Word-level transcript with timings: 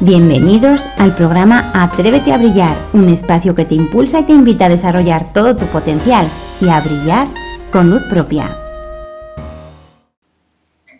Bienvenidos 0.00 0.88
al 0.96 1.16
programa 1.16 1.72
Atrévete 1.74 2.32
a 2.32 2.38
Brillar, 2.38 2.76
un 2.92 3.08
espacio 3.08 3.56
que 3.56 3.64
te 3.64 3.74
impulsa 3.74 4.20
y 4.20 4.26
te 4.26 4.32
invita 4.32 4.66
a 4.66 4.68
desarrollar 4.68 5.32
todo 5.32 5.56
tu 5.56 5.66
potencial 5.66 6.24
y 6.60 6.68
a 6.68 6.80
brillar 6.80 7.26
con 7.72 7.90
luz 7.90 8.04
propia. 8.04 8.56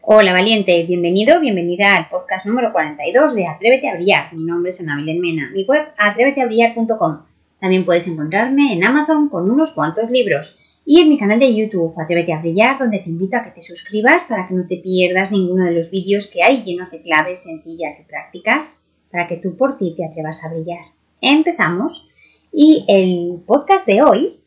Hola 0.02 0.32
valiente, 0.32 0.84
bienvenido, 0.84 1.38
bienvenida 1.38 1.96
al 1.96 2.08
podcast 2.08 2.44
número 2.44 2.72
42 2.72 3.36
de 3.36 3.46
Atrévete 3.46 3.88
a 3.88 3.94
Brillar. 3.94 4.34
Mi 4.34 4.42
nombre 4.42 4.72
es 4.72 4.80
Ana 4.80 4.96
Belén 4.96 5.20
Mena, 5.20 5.48
mi 5.54 5.62
web 5.62 5.86
atréveteabrillar.com. 5.96 7.22
También 7.60 7.84
puedes 7.84 8.08
encontrarme 8.08 8.72
en 8.72 8.84
Amazon 8.84 9.28
con 9.28 9.48
unos 9.48 9.74
cuantos 9.74 10.10
libros 10.10 10.58
y 10.84 11.02
en 11.02 11.08
mi 11.08 11.18
canal 11.18 11.38
de 11.38 11.54
YouTube 11.54 11.94
Atrévete 11.96 12.32
a 12.32 12.40
Brillar, 12.40 12.80
donde 12.80 12.98
te 12.98 13.10
invito 13.10 13.36
a 13.36 13.44
que 13.44 13.52
te 13.52 13.62
suscribas 13.62 14.24
para 14.24 14.48
que 14.48 14.54
no 14.54 14.66
te 14.66 14.78
pierdas 14.78 15.30
ninguno 15.30 15.66
de 15.66 15.72
los 15.74 15.88
vídeos 15.88 16.26
que 16.26 16.42
hay 16.42 16.64
llenos 16.64 16.90
de 16.90 17.00
claves 17.00 17.44
sencillas 17.44 17.94
y 18.00 18.02
prácticas 18.02 18.74
para 19.10 19.26
que 19.26 19.36
tú 19.36 19.56
por 19.56 19.78
ti 19.78 19.94
te 19.96 20.04
atrevas 20.04 20.44
a 20.44 20.52
brillar. 20.52 20.84
Empezamos 21.20 22.08
y 22.52 22.84
el 22.88 23.40
podcast 23.46 23.86
de 23.86 24.02
hoy 24.02 24.40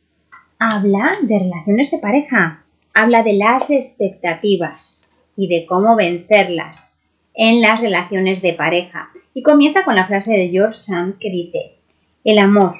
habla 0.59 1.17
de 1.21 1.39
relaciones 1.39 1.91
de 1.91 1.97
pareja, 1.97 2.63
habla 2.93 3.23
de 3.23 3.33
las 3.33 3.69
expectativas 3.69 5.09
y 5.35 5.47
de 5.47 5.65
cómo 5.65 5.95
vencerlas 5.95 6.93
en 7.33 7.61
las 7.61 7.81
relaciones 7.81 8.41
de 8.41 8.53
pareja. 8.53 9.09
Y 9.33 9.43
comienza 9.43 9.83
con 9.83 9.95
la 9.95 10.07
frase 10.07 10.33
de 10.33 10.49
George 10.49 10.77
Sand 10.77 11.17
que 11.17 11.29
dice, 11.29 11.75
el 12.23 12.37
amor 12.37 12.75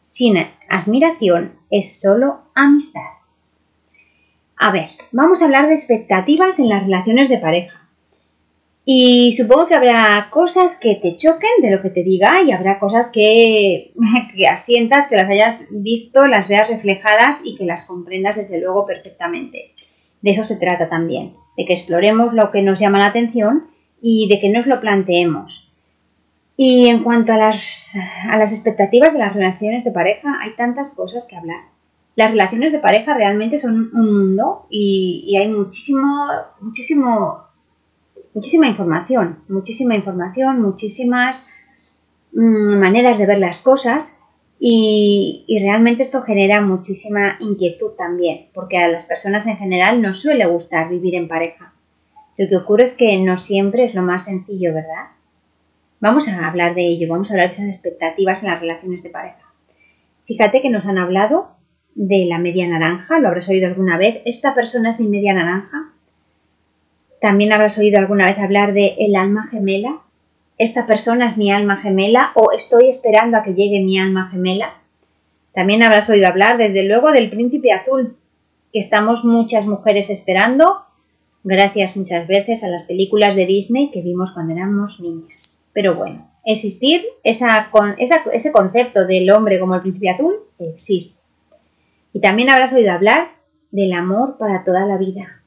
sin 0.00 0.36
admiración 0.68 1.52
es 1.70 2.00
solo 2.00 2.40
amistad. 2.54 3.02
A 4.56 4.72
ver, 4.72 4.88
vamos 5.12 5.42
a 5.42 5.44
hablar 5.44 5.68
de 5.68 5.74
expectativas 5.74 6.58
en 6.58 6.68
las 6.70 6.84
relaciones 6.84 7.28
de 7.28 7.38
pareja. 7.38 7.85
Y 8.88 9.32
supongo 9.32 9.66
que 9.66 9.74
habrá 9.74 10.28
cosas 10.30 10.76
que 10.76 10.94
te 10.94 11.16
choquen 11.16 11.50
de 11.60 11.72
lo 11.72 11.82
que 11.82 11.90
te 11.90 12.04
diga 12.04 12.40
y 12.46 12.52
habrá 12.52 12.78
cosas 12.78 13.10
que, 13.10 13.92
que 14.36 14.46
asientas, 14.46 15.08
que 15.08 15.16
las 15.16 15.28
hayas 15.28 15.66
visto, 15.72 16.24
las 16.28 16.48
veas 16.48 16.68
reflejadas 16.68 17.40
y 17.42 17.56
que 17.56 17.64
las 17.64 17.82
comprendas 17.82 18.36
desde 18.36 18.60
luego 18.60 18.86
perfectamente. 18.86 19.72
De 20.22 20.30
eso 20.30 20.44
se 20.44 20.54
trata 20.54 20.88
también, 20.88 21.34
de 21.56 21.64
que 21.64 21.72
exploremos 21.72 22.32
lo 22.32 22.52
que 22.52 22.62
nos 22.62 22.78
llama 22.78 23.00
la 23.00 23.08
atención 23.08 23.66
y 24.00 24.28
de 24.28 24.38
que 24.38 24.50
nos 24.50 24.68
lo 24.68 24.80
planteemos. 24.80 25.72
Y 26.56 26.86
en 26.86 27.02
cuanto 27.02 27.32
a 27.32 27.38
las, 27.38 27.92
a 28.30 28.38
las 28.38 28.52
expectativas 28.52 29.14
de 29.14 29.18
las 29.18 29.34
relaciones 29.34 29.82
de 29.82 29.90
pareja, 29.90 30.38
hay 30.40 30.54
tantas 30.54 30.94
cosas 30.94 31.26
que 31.26 31.34
hablar. 31.34 31.64
Las 32.14 32.30
relaciones 32.30 32.70
de 32.70 32.78
pareja 32.78 33.14
realmente 33.14 33.58
son 33.58 33.90
un 33.92 34.16
mundo 34.16 34.68
y, 34.70 35.24
y 35.26 35.36
hay 35.38 35.48
muchísimo, 35.48 36.28
muchísimo 36.60 37.45
muchísima 38.36 38.68
información, 38.68 39.38
muchísima 39.48 39.96
información, 39.96 40.60
muchísimas 40.60 41.42
mm, 42.32 42.76
maneras 42.76 43.16
de 43.16 43.24
ver 43.24 43.38
las 43.38 43.62
cosas 43.62 44.14
y, 44.60 45.46
realmente 45.62 46.02
esto 46.02 46.20
genera 46.20 46.60
muchísima 46.60 47.36
inquietud 47.40 47.92
también, 47.96 48.48
porque 48.52 48.76
a 48.76 48.88
las 48.88 49.06
personas 49.06 49.46
en 49.46 49.56
general 49.56 50.02
nos 50.02 50.20
suele 50.20 50.44
gustar 50.46 50.90
vivir 50.90 51.14
en 51.14 51.28
pareja. 51.28 51.72
Lo 52.36 52.46
que 52.46 52.56
ocurre 52.56 52.84
es 52.84 52.94
que 52.94 53.16
no 53.18 53.38
siempre 53.38 53.84
es 53.86 53.94
lo 53.94 54.02
más 54.02 54.24
sencillo, 54.24 54.74
¿verdad? 54.74 55.06
Vamos 56.00 56.28
a 56.28 56.46
hablar 56.46 56.74
de 56.74 56.86
ello, 56.86 57.08
vamos 57.08 57.30
a 57.30 57.34
hablar 57.34 57.48
de 57.48 57.54
esas 57.54 57.68
expectativas 57.68 58.42
en 58.42 58.50
las 58.50 58.60
relaciones 58.60 59.02
de 59.02 59.08
pareja. 59.08 59.50
Fíjate 60.26 60.60
que 60.60 60.68
nos 60.68 60.84
han 60.84 60.98
hablado 60.98 61.52
de 61.94 62.26
la 62.26 62.36
media 62.36 62.68
naranja, 62.68 63.18
lo 63.18 63.28
habrás 63.28 63.48
oído 63.48 63.66
alguna 63.66 63.96
vez. 63.96 64.20
Esta 64.26 64.54
persona 64.54 64.90
es 64.90 65.00
mi 65.00 65.08
media 65.08 65.32
naranja 65.32 65.95
también 67.20 67.52
habrás 67.52 67.78
oído 67.78 67.98
alguna 67.98 68.26
vez 68.26 68.38
hablar 68.38 68.72
de 68.72 68.94
el 68.98 69.16
alma 69.16 69.48
gemela. 69.50 70.00
Esta 70.58 70.86
persona 70.86 71.26
es 71.26 71.36
mi 71.36 71.50
alma 71.50 71.76
gemela 71.76 72.32
o 72.34 72.52
estoy 72.52 72.88
esperando 72.88 73.36
a 73.36 73.42
que 73.42 73.54
llegue 73.54 73.80
mi 73.80 73.98
alma 73.98 74.28
gemela. 74.30 74.74
También 75.52 75.82
habrás 75.82 76.08
oído 76.10 76.28
hablar, 76.28 76.58
desde 76.58 76.84
luego, 76.84 77.12
del 77.12 77.30
príncipe 77.30 77.72
azul, 77.72 78.16
que 78.72 78.78
estamos 78.78 79.24
muchas 79.24 79.66
mujeres 79.66 80.10
esperando, 80.10 80.82
gracias 81.44 81.96
muchas 81.96 82.26
veces 82.26 82.62
a 82.62 82.68
las 82.68 82.84
películas 82.84 83.34
de 83.36 83.46
Disney 83.46 83.90
que 83.90 84.02
vimos 84.02 84.32
cuando 84.32 84.52
éramos 84.52 85.00
niñas. 85.00 85.64
Pero 85.72 85.94
bueno, 85.94 86.30
existir, 86.44 87.02
ese 87.22 88.52
concepto 88.52 89.06
del 89.06 89.30
hombre 89.30 89.58
como 89.58 89.74
el 89.74 89.80
príncipe 89.80 90.10
azul 90.10 90.36
existe. 90.58 91.20
Y 92.12 92.20
también 92.20 92.50
habrás 92.50 92.72
oído 92.72 92.92
hablar 92.92 93.28
del 93.70 93.92
amor 93.92 94.36
para 94.38 94.64
toda 94.64 94.86
la 94.86 94.96
vida. 94.96 95.42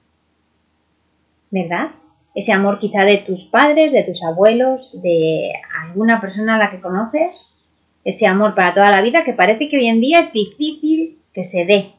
¿Verdad? 1.52 1.92
Ese 2.36 2.52
amor 2.54 2.80
quizá 2.80 3.04
de 3.06 3.18
tus 3.18 3.46
padres, 3.46 3.92
de 3.92 4.04
tus 4.04 4.24
abuelos, 4.24 4.90
de 4.94 5.52
alguna 5.84 6.22
persona 6.22 6.56
a 6.56 6.60
la 6.60 6.72
que 6.72 6.80
conoces, 6.80 7.60
ese 8.06 8.28
amor 8.28 8.56
para 8.56 8.74
toda 8.74 8.92
la 8.92 9.02
vida 9.02 9.24
que 9.24 9.34
parece 9.34 9.68
que 9.68 9.78
hoy 9.78 9.88
en 9.88 10.02
día 10.02 10.20
es 10.20 10.32
difícil 10.32 11.20
que 11.34 11.44
se 11.44 11.66
dé, 11.66 11.92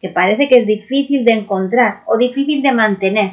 que 0.00 0.08
parece 0.08 0.48
que 0.48 0.56
es 0.56 0.66
difícil 0.66 1.24
de 1.24 1.34
encontrar 1.34 2.02
o 2.06 2.16
difícil 2.16 2.62
de 2.62 2.72
mantener. 2.72 3.32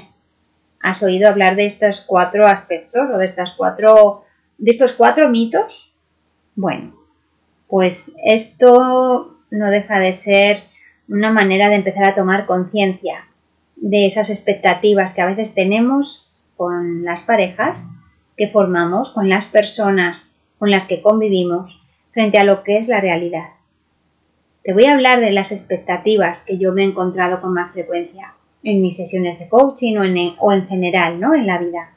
¿Has 0.82 1.02
oído 1.04 1.30
hablar 1.30 1.56
de 1.56 1.66
estos 1.66 2.02
cuatro 2.02 2.46
aspectos 2.46 3.10
o 3.14 3.18
de 3.18 3.26
estas 3.26 3.54
cuatro 3.54 4.24
de 4.58 4.72
estos 4.72 4.94
cuatro 4.94 5.30
mitos? 5.30 5.92
Bueno, 6.56 6.94
pues 7.68 8.12
esto 8.24 9.38
no 9.50 9.70
deja 9.70 10.00
de 10.00 10.14
ser 10.14 10.64
una 11.08 11.32
manera 11.32 11.70
de 11.70 11.76
empezar 11.76 12.10
a 12.10 12.16
tomar 12.16 12.46
conciencia 12.46 13.26
de 13.82 14.06
esas 14.06 14.30
expectativas 14.30 15.14
que 15.14 15.22
a 15.22 15.26
veces 15.26 15.54
tenemos 15.54 16.42
con 16.56 17.04
las 17.04 17.24
parejas 17.24 17.90
que 18.38 18.48
formamos, 18.48 19.12
con 19.12 19.28
las 19.28 19.48
personas 19.48 20.32
con 20.60 20.70
las 20.70 20.86
que 20.86 21.02
convivimos, 21.02 21.82
frente 22.12 22.38
a 22.38 22.44
lo 22.44 22.62
que 22.62 22.78
es 22.78 22.88
la 22.88 23.02
realidad. 23.02 23.50
Te 24.64 24.74
voy 24.74 24.86
a 24.86 24.94
hablar 24.94 25.20
de 25.20 25.32
las 25.32 25.52
expectativas 25.52 26.44
que 26.44 26.60
yo 26.60 26.72
me 26.72 26.84
he 26.84 26.86
encontrado 26.86 27.42
con 27.42 27.52
más 27.52 27.72
frecuencia 27.72 28.36
en 28.62 28.80
mis 28.80 28.96
sesiones 28.96 29.40
de 29.40 29.50
coaching 29.50 29.98
o 29.98 30.52
en, 30.54 30.68
general, 30.68 31.20
¿no? 31.20 31.34
En 31.34 31.48
la 31.48 31.58
vida. 31.58 31.90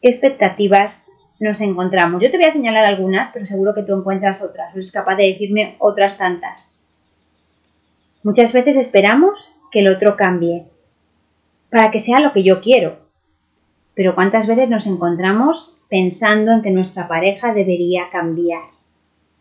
¿Qué 0.00 0.08
expectativas 0.08 1.06
nos 1.38 1.60
encontramos? 1.60 2.22
Yo 2.22 2.30
te 2.30 2.38
voy 2.38 2.46
a 2.46 2.50
señalar 2.50 2.86
algunas, 2.86 3.28
pero 3.30 3.44
seguro 3.44 3.74
que 3.74 3.82
tú 3.82 3.94
encuentras 3.94 4.40
otras, 4.40 4.74
o 4.74 4.78
eres 4.78 4.90
capaz 4.90 5.16
de 5.16 5.26
decirme 5.26 5.76
otras 5.78 6.16
tantas. 6.16 6.70
Muchas 8.22 8.54
veces 8.54 8.76
esperamos 8.76 9.54
que 9.70 9.80
el 9.80 9.88
otro 9.88 10.16
cambie, 10.16 10.64
para 11.76 11.90
que 11.90 12.00
sea 12.00 12.20
lo 12.20 12.32
que 12.32 12.42
yo 12.42 12.62
quiero. 12.62 12.96
Pero 13.92 14.14
¿cuántas 14.14 14.46
veces 14.46 14.70
nos 14.70 14.86
encontramos 14.86 15.76
pensando 15.90 16.52
en 16.52 16.62
que 16.62 16.70
nuestra 16.70 17.06
pareja 17.06 17.52
debería 17.52 18.08
cambiar? 18.10 18.62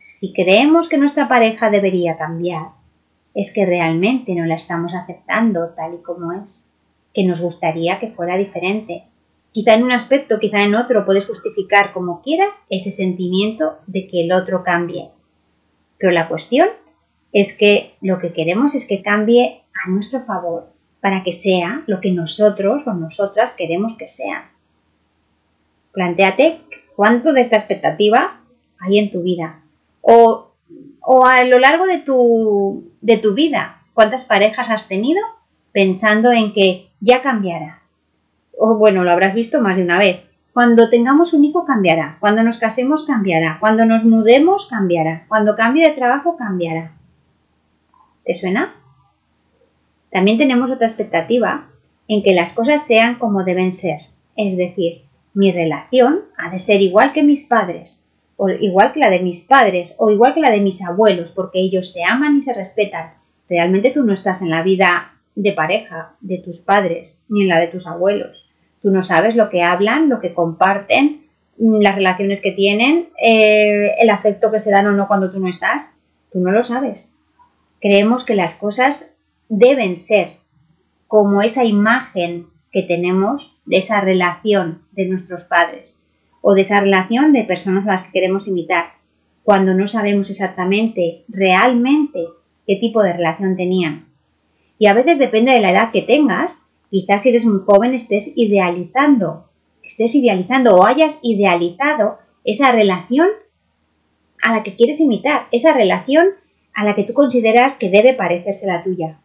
Si 0.01 0.33
creemos 0.33 0.89
que 0.89 0.97
nuestra 0.97 1.29
pareja 1.29 1.69
debería 1.69 2.17
cambiar, 2.17 2.71
es 3.33 3.53
que 3.53 3.65
realmente 3.65 4.35
no 4.35 4.45
la 4.45 4.55
estamos 4.55 4.93
aceptando 4.93 5.69
tal 5.77 5.93
y 5.93 6.03
como 6.03 6.33
es, 6.33 6.69
que 7.13 7.23
nos 7.23 7.39
gustaría 7.39 8.01
que 8.01 8.09
fuera 8.09 8.35
diferente. 8.35 9.05
Quizá 9.53 9.75
en 9.75 9.83
un 9.83 9.93
aspecto, 9.93 10.37
quizá 10.37 10.61
en 10.61 10.75
otro, 10.75 11.05
puedes 11.05 11.27
justificar 11.27 11.93
como 11.93 12.21
quieras 12.21 12.53
ese 12.69 12.91
sentimiento 12.91 13.77
de 13.87 14.07
que 14.07 14.25
el 14.25 14.33
otro 14.33 14.61
cambie. 14.61 15.07
Pero 15.97 16.11
la 16.11 16.27
cuestión 16.27 16.67
es 17.31 17.57
que 17.57 17.93
lo 18.01 18.19
que 18.19 18.33
queremos 18.33 18.75
es 18.75 18.85
que 18.85 19.01
cambie 19.01 19.61
a 19.85 19.89
nuestro 19.89 20.19
favor, 20.25 20.74
para 21.05 21.21
que 21.21 21.33
sea 21.33 21.83
lo 21.85 22.01
que 22.01 22.11
nosotros 22.11 22.87
o 22.87 22.93
nosotras 22.95 23.53
queremos 23.53 23.95
que 23.95 24.07
sea. 24.07 24.49
Plantéate 25.91 26.61
cuánto 26.95 27.31
de 27.31 27.41
esta 27.41 27.57
expectativa 27.57 28.39
hay 28.79 28.97
en 28.97 29.11
tu 29.11 29.21
vida 29.21 29.59
o, 30.01 30.49
a 31.23 31.43
lo 31.43 31.59
largo 31.59 31.85
de 31.85 31.99
tu, 31.99 32.89
de 33.01 33.17
tu 33.17 33.35
vida, 33.35 33.83
cuántas 33.93 34.25
parejas 34.25 34.71
has 34.71 34.87
tenido 34.87 35.21
pensando 35.71 36.31
en 36.31 36.53
que 36.53 36.87
ya 36.99 37.21
cambiará. 37.21 37.83
O 38.57 38.73
bueno, 38.73 39.03
lo 39.03 39.11
habrás 39.11 39.35
visto 39.35 39.61
más 39.61 39.77
de 39.77 39.83
una 39.83 39.99
vez. 39.99 40.23
Cuando 40.53 40.89
tengamos 40.89 41.33
un 41.33 41.45
hijo 41.45 41.65
cambiará, 41.65 42.17
cuando 42.19 42.41
nos 42.41 42.57
casemos 42.57 43.05
cambiará, 43.05 43.57
cuando 43.59 43.85
nos 43.85 44.05
mudemos 44.05 44.65
cambiará, 44.71 45.25
cuando 45.27 45.55
cambie 45.55 45.87
de 45.87 45.93
trabajo 45.93 46.35
cambiará. 46.35 46.93
¿Te 48.23 48.33
suena? 48.33 48.73
También 50.15 50.37
tenemos 50.37 50.71
otra 50.71 50.87
expectativa 50.87 51.67
en 52.07 52.23
que 52.23 52.33
las 52.33 52.53
cosas 52.53 52.87
sean 52.87 53.15
como 53.15 53.43
deben 53.43 53.73
ser, 53.73 53.99
es 54.37 54.55
decir, 54.55 55.01
mi 55.33 55.51
relación 55.51 56.21
ha 56.37 56.49
de 56.49 56.57
ser 56.57 56.81
igual 56.81 57.11
que 57.11 57.21
mis 57.21 57.43
padres, 57.43 58.09
o 58.37 58.47
igual 58.47 58.93
que 58.93 59.01
la 59.01 59.09
de 59.09 59.19
mis 59.19 59.41
padres, 59.41 59.93
o 59.97 60.09
igual 60.09 60.33
que 60.33 60.39
la 60.39 60.51
de 60.51 60.61
mis 60.61 60.81
abuelos, 60.81 61.33
porque 61.35 61.59
ellos 61.59 61.91
se 61.91 62.05
aman 62.05 62.37
y 62.37 62.43
se 62.43 62.53
respetan. 62.53 63.15
Realmente 63.49 63.91
tú 63.91 64.05
no 64.05 64.13
estás 64.13 64.41
en 64.41 64.51
la 64.51 64.63
vida 64.63 65.15
de 65.35 65.51
pareja 65.51 66.13
de 66.21 66.37
tus 66.37 66.59
padres, 66.59 67.21
ni 67.27 67.41
en 67.41 67.49
la 67.49 67.59
de 67.59 67.67
tus 67.67 67.85
abuelos. 67.85 68.41
Tú 68.81 68.91
no 68.91 69.03
sabes 69.03 69.35
lo 69.35 69.49
que 69.49 69.63
hablan, 69.63 70.07
lo 70.07 70.21
que 70.21 70.33
comparten, 70.33 71.25
mm, 71.57 71.81
las 71.81 71.95
relaciones 71.95 72.39
que 72.41 72.53
tienen, 72.53 73.09
eh, 73.21 73.95
el 73.99 74.09
afecto 74.09 74.49
que 74.49 74.61
se 74.61 74.71
dan 74.71 74.87
o 74.87 74.93
no 74.93 75.09
cuando 75.09 75.29
tú 75.29 75.41
no 75.41 75.49
estás. 75.49 75.89
Tú 76.31 76.39
no 76.39 76.53
lo 76.53 76.63
sabes. 76.63 77.17
Creemos 77.81 78.23
que 78.23 78.35
las 78.35 78.55
cosas 78.55 79.11
deben 79.49 79.97
ser 79.97 80.37
como 81.07 81.41
esa 81.41 81.63
imagen 81.63 82.47
que 82.71 82.83
tenemos 82.83 83.55
de 83.65 83.77
esa 83.77 84.01
relación 84.01 84.81
de 84.91 85.05
nuestros 85.05 85.43
padres. 85.43 86.01
o 86.47 86.53
de 86.53 86.61
esa 86.61 86.79
relación 86.79 87.33
de 87.33 87.43
personas 87.43 87.87
a 87.87 87.93
las 87.93 88.03
que 88.03 88.11
queremos 88.11 88.47
imitar, 88.47 88.93
cuando 89.41 89.73
no 89.73 89.87
sabemos 89.87 90.29
exactamente, 90.29 91.23
realmente, 91.27 92.19
qué 92.67 92.75
tipo 92.75 93.01
de 93.01 93.13
relación 93.13 93.55
tenían. 93.55 94.05
Y 94.77 94.85
a 94.85 94.93
veces 94.93 95.17
depende 95.17 95.51
de 95.51 95.59
la 95.59 95.71
edad 95.71 95.91
que 95.91 96.03
tengas, 96.03 96.61
quizás 96.91 97.23
si 97.23 97.29
eres 97.29 97.45
muy 97.45 97.61
joven 97.65 97.95
estés 97.95 98.31
idealizando, 98.35 99.49
estés 99.81 100.13
idealizando 100.13 100.75
o 100.75 100.85
hayas 100.85 101.17
idealizado 101.23 102.19
esa 102.43 102.71
relación 102.71 103.27
a 104.43 104.53
la 104.53 104.61
que 104.61 104.75
quieres 104.75 104.99
imitar, 104.99 105.47
esa 105.51 105.73
relación 105.73 106.27
a 106.75 106.83
la 106.83 106.93
que 106.93 107.05
tú 107.05 107.13
consideras 107.13 107.73
que 107.77 107.89
debe 107.89 108.13
parecerse 108.13 108.67
la 108.67 108.83
tuya. 108.83 109.19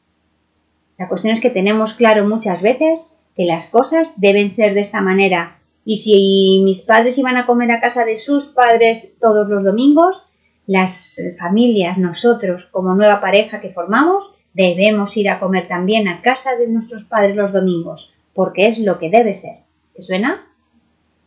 La 1.00 1.08
cuestión 1.08 1.32
es 1.32 1.40
que 1.40 1.48
tenemos 1.48 1.94
claro 1.94 2.28
muchas 2.28 2.60
veces 2.60 3.10
que 3.34 3.46
las 3.46 3.68
cosas 3.68 4.20
deben 4.20 4.50
ser 4.50 4.74
de 4.74 4.82
esta 4.82 5.00
manera. 5.00 5.56
Y 5.82 5.96
si 5.96 6.60
mis 6.62 6.82
padres 6.82 7.16
iban 7.16 7.38
a 7.38 7.46
comer 7.46 7.72
a 7.72 7.80
casa 7.80 8.04
de 8.04 8.18
sus 8.18 8.48
padres 8.48 9.16
todos 9.18 9.48
los 9.48 9.64
domingos, 9.64 10.28
las 10.66 11.18
familias, 11.38 11.96
nosotros 11.96 12.66
como 12.66 12.94
nueva 12.94 13.22
pareja 13.22 13.62
que 13.62 13.72
formamos, 13.72 14.24
debemos 14.52 15.16
ir 15.16 15.30
a 15.30 15.40
comer 15.40 15.68
también 15.68 16.06
a 16.06 16.20
casa 16.20 16.56
de 16.56 16.68
nuestros 16.68 17.04
padres 17.04 17.34
los 17.34 17.54
domingos, 17.54 18.12
porque 18.34 18.66
es 18.66 18.78
lo 18.80 18.98
que 18.98 19.08
debe 19.08 19.32
ser. 19.32 19.60
¿Te 19.94 20.02
suena? 20.02 20.48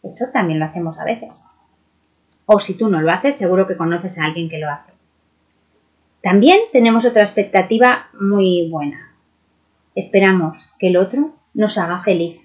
Eso 0.04 0.25
también 0.31 0.60
lo 0.60 0.66
hacemos 0.66 1.00
a 1.00 1.06
veces. 1.06 1.44
O 2.46 2.60
si 2.60 2.75
tú 2.78 2.90
no 2.90 3.02
lo 3.02 3.12
haces, 3.12 3.38
seguro 3.38 3.66
que 3.66 3.75
conoces 3.75 4.20
a 4.20 4.25
alguien 4.25 4.50
que 4.50 4.60
lo 4.60 4.70
hace. 4.70 4.92
También 6.22 6.60
tenemos 6.72 7.06
otra 7.06 7.24
expectativa 7.24 8.10
muy 8.14 8.70
buena. 8.70 9.12
Esperamos 9.95 10.57
que 10.80 10.88
el 10.88 10.98
otro 10.98 11.34
nos 11.54 11.78
haga 11.78 12.01
feliz. 12.01 12.40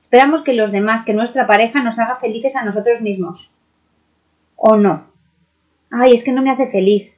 Esperamos 0.00 0.42
que 0.42 0.52
los 0.52 0.72
demás, 0.72 1.04
que 1.04 1.14
nuestra 1.14 1.46
pareja 1.46 1.82
nos 1.82 1.98
haga 1.98 2.16
felices 2.16 2.56
a 2.56 2.64
nosotros 2.64 3.00
mismos. 3.00 3.50
¿O 4.56 4.76
no? 4.76 5.08
Ay, 5.90 6.12
es 6.12 6.24
que 6.24 6.32
no 6.32 6.42
me 6.42 6.50
hace 6.50 6.66
feliz. 6.68 7.10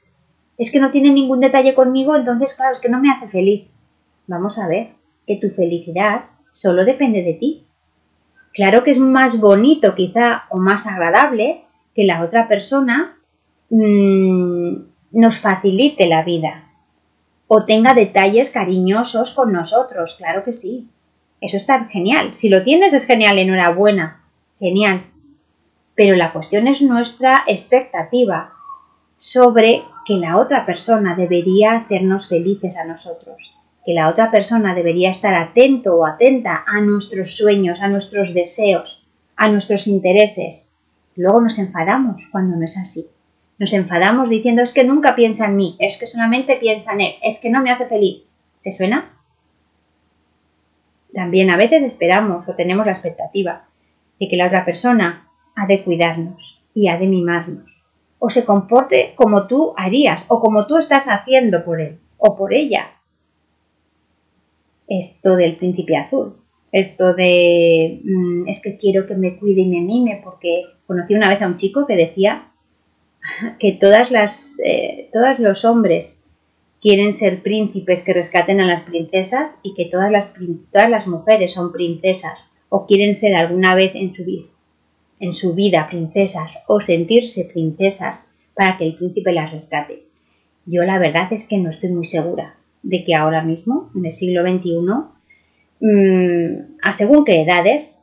Es 0.59 0.71
que 0.71 0.81
no 0.81 0.91
tiene 0.91 1.13
ningún 1.13 1.41
detalle 1.41 1.75
conmigo, 1.75 2.17
entonces 2.17 2.55
claro, 2.55 2.75
es 2.75 2.81
que 2.81 2.89
no 2.89 3.01
me 3.01 3.11
hace 3.11 3.29
feliz. 3.29 3.67
Vamos 4.27 4.59
a 4.59 4.69
ver, 4.69 4.91
que 5.27 5.37
tu 5.37 5.51
felicidad 5.51 6.27
solo 6.53 6.85
depende 6.85 7.23
de 7.23 7.35
ti. 7.35 7.65
Claro 8.53 8.85
que 8.85 8.91
es 8.91 8.99
más 8.99 9.41
bonito 9.41 9.95
quizá 9.95 10.45
o 10.51 10.59
más 10.59 10.87
agradable 10.87 11.63
que 11.95 12.05
la 12.05 12.23
otra 12.23 12.49
persona 12.49 13.17
mmm, 13.71 14.75
nos 15.13 15.39
facilite 15.39 16.07
la 16.07 16.23
vida 16.23 16.70
o 17.53 17.65
tenga 17.65 17.95
detalles 17.95 18.51
cariñosos 18.51 19.35
con 19.35 19.53
nosotros, 19.53 20.15
claro 20.17 20.45
que 20.45 20.53
sí. 20.53 20.87
Eso 21.41 21.57
está 21.57 21.85
genial. 21.87 22.37
Si 22.37 22.49
lo 22.49 22.63
tienes 22.63 22.95
es 22.95 23.07
genial, 23.07 23.39
enhorabuena. 23.39 24.23
Genial. 24.57 25.07
Pero 25.97 26.15
la 26.15 26.33
cuestión 26.33 26.69
es 26.69 26.81
nuestra 26.81 27.43
expectativa 27.49 28.53
sobre 29.17 29.83
que 30.07 30.15
la 30.15 30.37
otra 30.37 30.65
persona 30.65 31.17
debería 31.17 31.73
hacernos 31.73 32.29
felices 32.29 32.77
a 32.77 32.85
nosotros, 32.85 33.53
que 33.85 33.95
la 33.95 34.09
otra 34.09 34.31
persona 34.31 34.73
debería 34.73 35.11
estar 35.11 35.35
atento 35.35 35.97
o 35.97 36.07
atenta 36.07 36.63
a 36.65 36.81
nuestros 36.81 37.37
sueños, 37.37 37.81
a 37.81 37.89
nuestros 37.89 38.33
deseos, 38.33 39.05
a 39.35 39.49
nuestros 39.49 39.89
intereses. 39.89 40.73
Luego 41.17 41.41
nos 41.41 41.59
enfadamos 41.59 42.23
cuando 42.31 42.57
no 42.57 42.65
es 42.65 42.79
así. 42.79 43.09
Nos 43.61 43.75
enfadamos 43.75 44.31
diciendo 44.31 44.63
es 44.63 44.73
que 44.73 44.85
nunca 44.85 45.15
piensa 45.15 45.45
en 45.45 45.57
mí, 45.57 45.77
es 45.79 45.99
que 45.99 46.07
solamente 46.07 46.57
piensa 46.57 46.95
en 46.95 47.03
él, 47.03 47.13
es 47.23 47.39
que 47.41 47.51
no 47.51 47.61
me 47.61 47.71
hace 47.71 47.85
feliz. 47.85 48.23
¿Te 48.63 48.73
suena? 48.73 49.13
También 51.13 51.51
a 51.51 51.59
veces 51.59 51.83
esperamos 51.83 52.49
o 52.49 52.55
tenemos 52.55 52.87
la 52.87 52.93
expectativa 52.93 53.67
de 54.19 54.29
que 54.29 54.37
la 54.39 54.47
otra 54.47 54.65
persona 54.65 55.29
ha 55.55 55.67
de 55.67 55.85
cuidarnos 55.85 56.63
y 56.73 56.89
ha 56.89 56.97
de 56.97 57.07
mimarnos, 57.07 57.85
o 58.19 58.31
se 58.31 58.47
comporte 58.47 59.13
como 59.15 59.47
tú 59.47 59.75
harías 59.77 60.25
o 60.29 60.41
como 60.41 60.67
tú 60.67 60.79
estás 60.79 61.09
haciendo 61.09 61.63
por 61.63 61.83
él 61.83 61.99
o 62.17 62.39
por 62.39 62.55
ella. 62.55 62.93
Esto 64.89 65.37
del 65.37 65.57
príncipe 65.57 65.99
azul, 65.99 66.37
esto 66.73 67.13
de 67.13 68.01
mm, 68.05 68.49
es 68.49 68.63
que 68.63 68.79
quiero 68.79 69.07
que 69.07 69.17
me 69.17 69.37
cuide 69.39 69.61
y 69.61 69.69
me 69.69 69.83
mime, 69.83 70.23
porque 70.25 70.63
conocí 70.87 71.15
una 71.15 71.29
vez 71.29 71.43
a 71.43 71.47
un 71.47 71.57
chico 71.57 71.87
que 71.87 71.97
decía 71.97 72.50
que 73.59 73.73
todas 73.73 74.11
las, 74.11 74.59
eh, 74.65 75.09
todos 75.13 75.39
los 75.39 75.65
hombres 75.65 76.23
quieren 76.81 77.13
ser 77.13 77.43
príncipes 77.43 78.03
que 78.03 78.15
rescaten 78.15 78.61
a 78.61 78.67
las 78.67 78.83
princesas 78.83 79.57
y 79.63 79.75
que 79.75 79.87
todas 79.87 80.11
las, 80.11 80.35
todas 80.73 80.91
las 80.91 81.07
mujeres 81.07 81.53
son 81.53 81.73
princesas 81.73 82.51
o 82.69 82.87
quieren 82.87 83.15
ser 83.15 83.35
alguna 83.35 83.75
vez 83.75 83.95
en 83.95 84.15
su, 84.15 84.25
vida, 84.25 84.47
en 85.19 85.33
su 85.33 85.55
vida 85.55 85.89
princesas 85.91 86.59
o 86.67 86.81
sentirse 86.81 87.45
princesas 87.45 88.27
para 88.55 88.79
que 88.79 88.87
el 88.87 88.97
príncipe 88.97 89.33
las 89.33 89.53
rescate. 89.53 90.05
Yo 90.67 90.83
la 90.85 90.99
verdad 90.99 91.33
es 91.33 91.47
que 91.47 91.59
no 91.59 91.71
estoy 91.71 91.91
muy 91.91 92.05
segura 92.05 92.57
de 92.83 93.05
que 93.05 93.15
ahora 93.15 93.43
mismo, 93.43 93.91
en 93.95 94.07
el 94.07 94.13
siglo 94.13 94.43
XXI, 94.43 94.71
mmm, 95.81 96.79
a 96.83 96.93
según 96.93 97.25
qué 97.25 97.43
edades, 97.43 98.03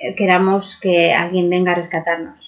eh, 0.00 0.14
queramos 0.16 0.78
que 0.80 1.12
alguien 1.12 1.50
venga 1.50 1.72
a 1.72 1.76
rescatarnos. 1.76 2.47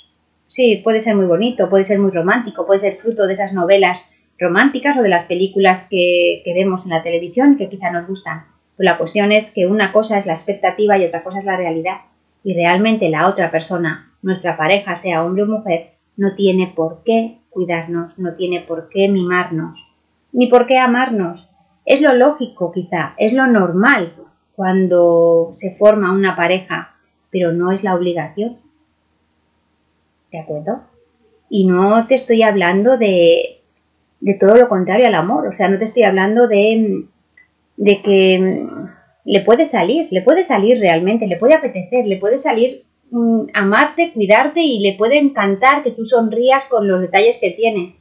Sí, 0.50 0.80
puede 0.82 1.00
ser 1.00 1.14
muy 1.14 1.26
bonito, 1.26 1.70
puede 1.70 1.84
ser 1.84 2.00
muy 2.00 2.10
romántico, 2.10 2.66
puede 2.66 2.80
ser 2.80 2.96
fruto 2.96 3.26
de 3.28 3.34
esas 3.34 3.52
novelas 3.52 4.04
románticas 4.36 4.98
o 4.98 5.02
de 5.02 5.08
las 5.08 5.26
películas 5.26 5.86
que, 5.88 6.42
vemos 6.44 6.84
en 6.84 6.90
la 6.90 7.04
televisión 7.04 7.56
que 7.56 7.68
quizá 7.68 7.90
nos 7.90 8.08
gustan. 8.08 8.46
Pero 8.76 8.90
la 8.90 8.98
cuestión 8.98 9.30
es 9.30 9.52
que 9.52 9.66
una 9.66 9.92
cosa 9.92 10.18
es 10.18 10.26
la 10.26 10.32
expectativa 10.32 10.98
y 10.98 11.04
otra 11.04 11.22
cosa 11.22 11.38
es 11.38 11.44
la 11.44 11.56
realidad. 11.56 11.98
Y 12.42 12.54
realmente 12.54 13.08
la 13.10 13.28
otra 13.28 13.52
persona, 13.52 14.00
nuestra 14.22 14.56
pareja, 14.56 14.96
sea 14.96 15.24
hombre 15.24 15.44
o 15.44 15.46
mujer, 15.46 15.92
no 16.16 16.34
tiene 16.34 16.72
por 16.74 17.02
qué 17.04 17.38
cuidarnos, 17.50 18.18
no 18.18 18.34
tiene 18.34 18.60
por 18.60 18.88
qué 18.88 19.08
mimarnos, 19.08 19.86
ni 20.32 20.48
por 20.48 20.66
qué 20.66 20.78
amarnos. 20.78 21.48
Es 21.86 22.00
lo 22.00 22.12
lógico 22.12 22.72
quizá, 22.72 23.14
es 23.18 23.32
lo 23.32 23.46
normal 23.46 24.14
cuando 24.56 25.50
se 25.52 25.76
forma 25.76 26.12
una 26.12 26.34
pareja, 26.34 26.96
pero 27.30 27.52
no 27.52 27.70
es 27.70 27.84
la 27.84 27.94
obligación. 27.94 28.58
¿De 30.30 30.38
acuerdo? 30.38 30.82
Y 31.48 31.66
no 31.66 32.06
te 32.06 32.14
estoy 32.14 32.42
hablando 32.42 32.96
de, 32.96 33.60
de 34.20 34.34
todo 34.34 34.54
lo 34.56 34.68
contrario 34.68 35.06
al 35.06 35.14
amor, 35.14 35.48
o 35.48 35.56
sea, 35.56 35.68
no 35.68 35.78
te 35.78 35.84
estoy 35.84 36.04
hablando 36.04 36.46
de, 36.46 37.06
de 37.76 38.02
que 38.02 38.38
mm, 38.38 38.88
le 39.24 39.40
puede 39.40 39.64
salir, 39.64 40.08
le 40.10 40.22
puede 40.22 40.44
salir 40.44 40.78
realmente, 40.78 41.26
le 41.26 41.36
puede 41.36 41.54
apetecer, 41.54 42.06
le 42.06 42.16
puede 42.16 42.38
salir 42.38 42.84
mm, 43.10 43.46
amarte, 43.54 44.12
cuidarte 44.12 44.60
y 44.60 44.80
le 44.80 44.96
puede 44.96 45.18
encantar 45.18 45.82
que 45.82 45.90
tú 45.90 46.04
sonrías 46.04 46.66
con 46.66 46.86
los 46.86 47.00
detalles 47.00 47.38
que 47.40 47.50
tiene. 47.50 47.96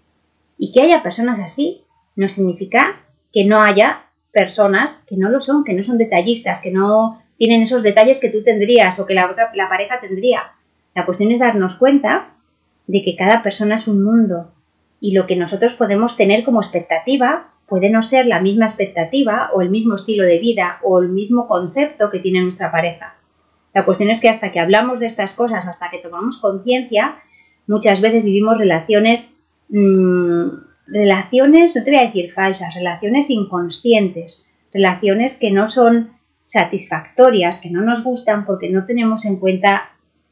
Y 0.57 0.71
que 0.73 0.81
haya 0.81 1.01
personas 1.01 1.39
así 1.39 1.83
no 2.15 2.29
significa 2.29 3.01
que 3.31 3.45
no 3.45 3.61
haya 3.61 4.03
personas 4.31 5.03
que 5.07 5.15
no 5.15 5.29
lo 5.29 5.41
son, 5.41 5.63
que 5.63 5.73
no 5.73 5.83
son 5.83 5.97
detallistas, 5.97 6.61
que 6.61 6.71
no 6.71 7.21
tienen 7.37 7.61
esos 7.61 7.81
detalles 7.81 8.19
que 8.19 8.29
tú 8.29 8.43
tendrías 8.43 8.99
o 8.99 9.05
que 9.05 9.13
la, 9.13 9.31
otra, 9.31 9.51
la 9.55 9.69
pareja 9.69 9.99
tendría. 10.01 10.51
La 10.99 11.05
cuestión 11.05 11.31
es 11.31 11.39
darnos 11.39 11.75
cuenta 11.75 12.31
de 12.87 13.01
que 13.01 13.15
cada 13.15 13.41
persona 13.41 13.75
es 13.75 13.87
un 13.87 14.03
mundo 14.03 14.51
y 14.99 15.13
lo 15.13 15.27
que 15.27 15.37
nosotros 15.37 15.73
podemos 15.75 16.17
tener 16.17 16.43
como 16.43 16.59
expectativa 16.59 17.51
puede 17.67 17.89
no 17.89 18.01
ser 18.01 18.25
la 18.25 18.41
misma 18.41 18.65
expectativa 18.65 19.49
o 19.53 19.61
el 19.61 19.69
mismo 19.69 19.95
estilo 19.95 20.25
de 20.25 20.39
vida 20.39 20.79
o 20.83 20.99
el 20.99 21.07
mismo 21.07 21.47
concepto 21.47 22.09
que 22.09 22.19
tiene 22.19 22.41
nuestra 22.41 22.69
pareja. 22.69 23.15
La 23.73 23.85
cuestión 23.85 24.09
es 24.09 24.19
que 24.19 24.27
hasta 24.27 24.51
que 24.51 24.59
hablamos 24.59 24.99
de 24.99 25.05
estas 25.05 25.31
cosas, 25.31 25.65
hasta 25.65 25.89
que 25.89 25.99
tomamos 25.99 26.37
conciencia, 26.39 27.15
muchas 27.65 28.01
veces 28.01 28.21
vivimos 28.21 28.57
relaciones, 28.57 29.33
mmm, 29.69 30.49
relaciones, 30.85 31.77
no 31.77 31.83
te 31.85 31.91
voy 31.91 31.99
a 32.01 32.07
decir 32.07 32.33
falsas, 32.33 32.75
relaciones 32.75 33.29
inconscientes, 33.29 34.43
relaciones 34.73 35.37
que 35.37 35.49
no 35.49 35.71
son 35.71 36.09
satisfactorias, 36.45 37.61
que 37.61 37.69
no 37.69 37.83
nos 37.83 38.03
gustan 38.03 38.45
porque 38.45 38.67
no 38.69 38.85
tenemos 38.85 39.23
en 39.23 39.37
cuenta 39.37 39.91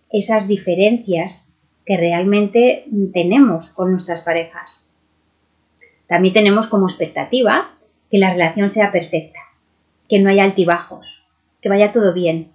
esas 0.10 0.48
diferencias 0.48 1.48
que 1.86 1.98
realmente 1.98 2.86
tenemos 3.14 3.70
con 3.70 3.92
nuestras 3.92 4.22
parejas. 4.22 4.88
También 6.08 6.34
tenemos 6.34 6.68
como 6.68 6.90
expectativa 6.90 7.72
que 8.10 8.18
la 8.18 8.32
relación 8.32 8.72
sea 8.72 8.92
perfecta, 8.92 9.40
que 10.10 10.20
no 10.20 10.30
haya 10.30 10.44
altibajos, 10.44 11.26
que 11.62 11.70
vaya 11.70 11.92
todo 11.92 12.14
bien. 12.14 12.52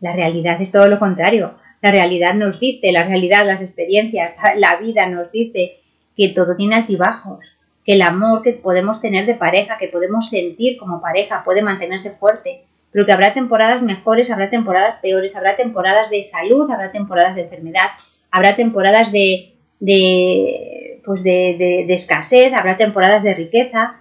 La 0.00 0.12
realidad 0.12 0.60
es 0.60 0.70
todo 0.70 0.88
lo 0.88 0.98
contrario. 0.98 1.54
La 1.82 1.90
realidad 1.90 2.34
nos 2.34 2.60
dice, 2.60 2.92
la 2.92 3.04
realidad, 3.04 3.46
las 3.46 3.60
experiencias, 3.60 4.34
la 4.56 4.76
vida 4.76 5.06
nos 5.06 5.30
dice 5.32 5.78
que 6.16 6.28
todo 6.30 6.56
tiene 6.56 6.76
altibajos, 6.76 7.44
que 7.84 7.94
el 7.94 8.02
amor 8.02 8.42
que 8.42 8.52
podemos 8.52 9.00
tener 9.00 9.26
de 9.26 9.34
pareja, 9.34 9.78
que 9.78 9.88
podemos 9.88 10.28
sentir 10.28 10.76
como 10.76 11.00
pareja, 11.00 11.42
puede 11.44 11.62
mantenerse 11.62 12.10
fuerte, 12.10 12.64
pero 12.92 13.06
que 13.06 13.12
habrá 13.12 13.32
temporadas 13.32 13.82
mejores, 13.82 14.30
habrá 14.30 14.50
temporadas 14.50 14.98
peores, 14.98 15.34
habrá 15.34 15.56
temporadas 15.56 16.10
de 16.10 16.22
salud, 16.24 16.70
habrá 16.70 16.92
temporadas 16.92 17.34
de 17.34 17.42
enfermedad, 17.42 17.88
habrá 18.30 18.54
temporadas 18.54 19.10
de, 19.10 19.54
de 19.80 21.00
pues 21.04 21.24
de, 21.24 21.86
escasez, 21.88 22.52
habrá 22.52 22.76
temporadas 22.76 23.22
de 23.22 23.34
riqueza. 23.34 23.96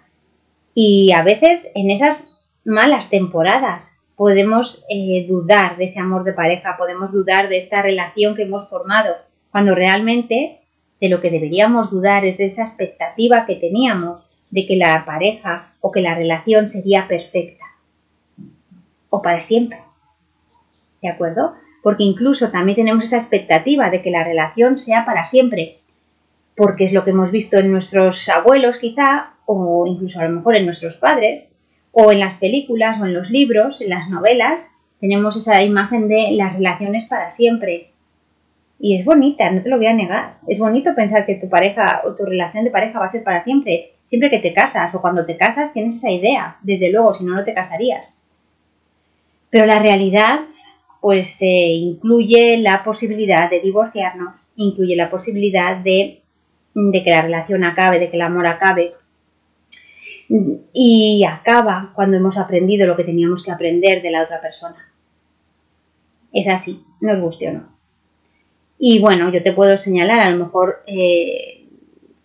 Y 0.74 1.12
a 1.14 1.24
veces 1.24 1.72
en 1.74 1.90
esas 1.90 2.38
malas 2.66 3.10
temporadas 3.10 3.86
podemos 4.16 4.86
eh, 4.90 5.26
dudar 5.28 5.78
de 5.78 5.86
ese 5.86 6.00
amor 6.00 6.24
de 6.26 6.34
pareja, 6.34 6.76
podemos 6.78 7.12
dudar 7.12 7.50
de 7.50 7.58
esta 7.58 7.82
relación 7.82 8.36
que 8.36 8.44
hemos 8.44 8.70
formado, 8.70 9.16
cuando 9.52 9.74
realmente 9.74 10.60
de 11.00 11.10
lo 11.10 11.22
que 11.22 11.32
deberíamos 11.32 11.90
dudar 11.90 12.26
es 12.26 12.38
de 12.38 12.46
esa 12.46 12.62
expectativa 12.62 13.46
que 13.48 13.56
teníamos 13.56 14.22
de 14.52 14.68
que 14.68 14.76
la 14.76 15.04
pareja 15.06 15.74
o 15.80 15.92
que 15.92 16.02
la 16.02 16.14
relación 16.14 16.70
sería 16.70 17.08
perfecta 17.08 17.61
o 19.12 19.22
para 19.22 19.42
siempre. 19.42 19.78
¿De 21.04 21.10
acuerdo? 21.10 21.54
Porque 21.84 22.02
incluso 22.02 22.50
también 22.50 22.78
tenemos 22.78 23.04
esa 23.04 23.18
expectativa 23.18 23.92
de 23.92 24.02
que 24.02 24.10
la 24.10 24.24
relación 24.24 24.80
sea 24.80 25.06
para 25.06 25.26
siempre, 25.26 25.78
porque 26.58 26.86
es 26.86 26.94
lo 26.94 27.04
que 27.04 27.12
hemos 27.12 27.30
visto 27.30 27.58
en 27.58 27.72
nuestros 27.72 28.28
abuelos 28.30 28.80
quizá, 28.80 29.34
o 29.46 29.86
incluso 29.86 30.20
a 30.20 30.26
lo 30.26 30.38
mejor 30.38 30.56
en 30.56 30.66
nuestros 30.66 30.98
padres, 30.98 31.48
o 31.92 32.12
en 32.12 32.20
las 32.20 32.36
películas 32.36 33.00
o 33.00 33.06
en 33.06 33.14
los 33.14 33.30
libros, 33.30 33.82
en 33.82 33.90
las 33.90 34.10
novelas, 34.10 34.72
tenemos 35.00 35.38
esa 35.38 35.62
imagen 35.62 36.08
de 36.08 36.32
las 36.32 36.54
relaciones 36.54 37.06
para 37.06 37.30
siempre, 37.30 37.92
y 38.84 38.96
es 38.96 39.06
bonita, 39.06 39.52
no 39.52 39.62
te 39.62 39.70
lo 39.70 39.78
voy 39.78 39.86
a 39.86 39.94
negar. 39.94 40.38
Es 40.48 40.58
bonito 40.58 40.96
pensar 40.96 41.28
que 41.28 41.36
tu 41.36 41.48
pareja 41.48 42.02
o 42.04 42.16
tu 42.16 42.26
relación 42.26 42.64
de 42.64 42.72
pareja 42.72 42.98
va 42.98 43.06
a 43.06 43.12
ser 43.12 43.24
para 43.24 43.44
siempre. 43.44 43.92
Siempre 44.08 44.32
que 44.32 44.40
te 44.40 44.56
casas 44.56 44.94
o 44.96 45.02
cuando 45.02 45.24
te 45.24 45.38
casas 45.38 45.72
tienes 45.72 45.98
esa 45.98 46.10
idea. 46.10 46.58
Desde 46.64 46.92
luego, 46.92 47.14
si 47.14 47.24
no, 47.24 47.36
no 47.36 47.46
te 47.46 47.54
casarías. 47.54 48.12
Pero 49.52 49.66
la 49.68 49.80
realidad, 49.80 50.40
pues 51.02 51.38
incluye 51.42 52.58
la 52.58 52.84
posibilidad 52.84 53.50
de 53.50 53.60
divorciarnos, 53.60 54.34
incluye 54.56 54.96
la 54.96 55.12
posibilidad 55.12 55.78
de, 55.78 56.22
que 56.74 57.12
la 57.12 57.22
relación 57.22 57.64
acabe, 57.64 58.00
de 58.00 58.10
que 58.10 58.16
el 58.16 58.24
amor 58.24 58.48
acabe. 58.48 58.94
Y 60.74 61.24
acaba 61.26 61.92
cuando 61.94 62.18
hemos 62.18 62.38
aprendido 62.38 62.88
lo 62.88 62.96
que 62.96 63.04
teníamos 63.04 63.44
que 63.44 63.52
aprender 63.52 64.02
de 64.02 64.12
la 64.12 64.24
otra 64.24 64.42
persona. 64.42 64.78
Es 66.32 66.48
así, 66.48 66.82
nos 67.02 67.20
guste 67.20 67.50
o 67.50 67.54
no. 67.54 67.72
Y 68.80 69.00
bueno, 69.00 69.30
yo 69.32 69.44
te 69.44 69.52
puedo 69.52 69.78
señalar, 69.78 70.22
a 70.22 70.32
lo 70.32 70.46
mejor 70.46 70.84
eh, 70.88 71.68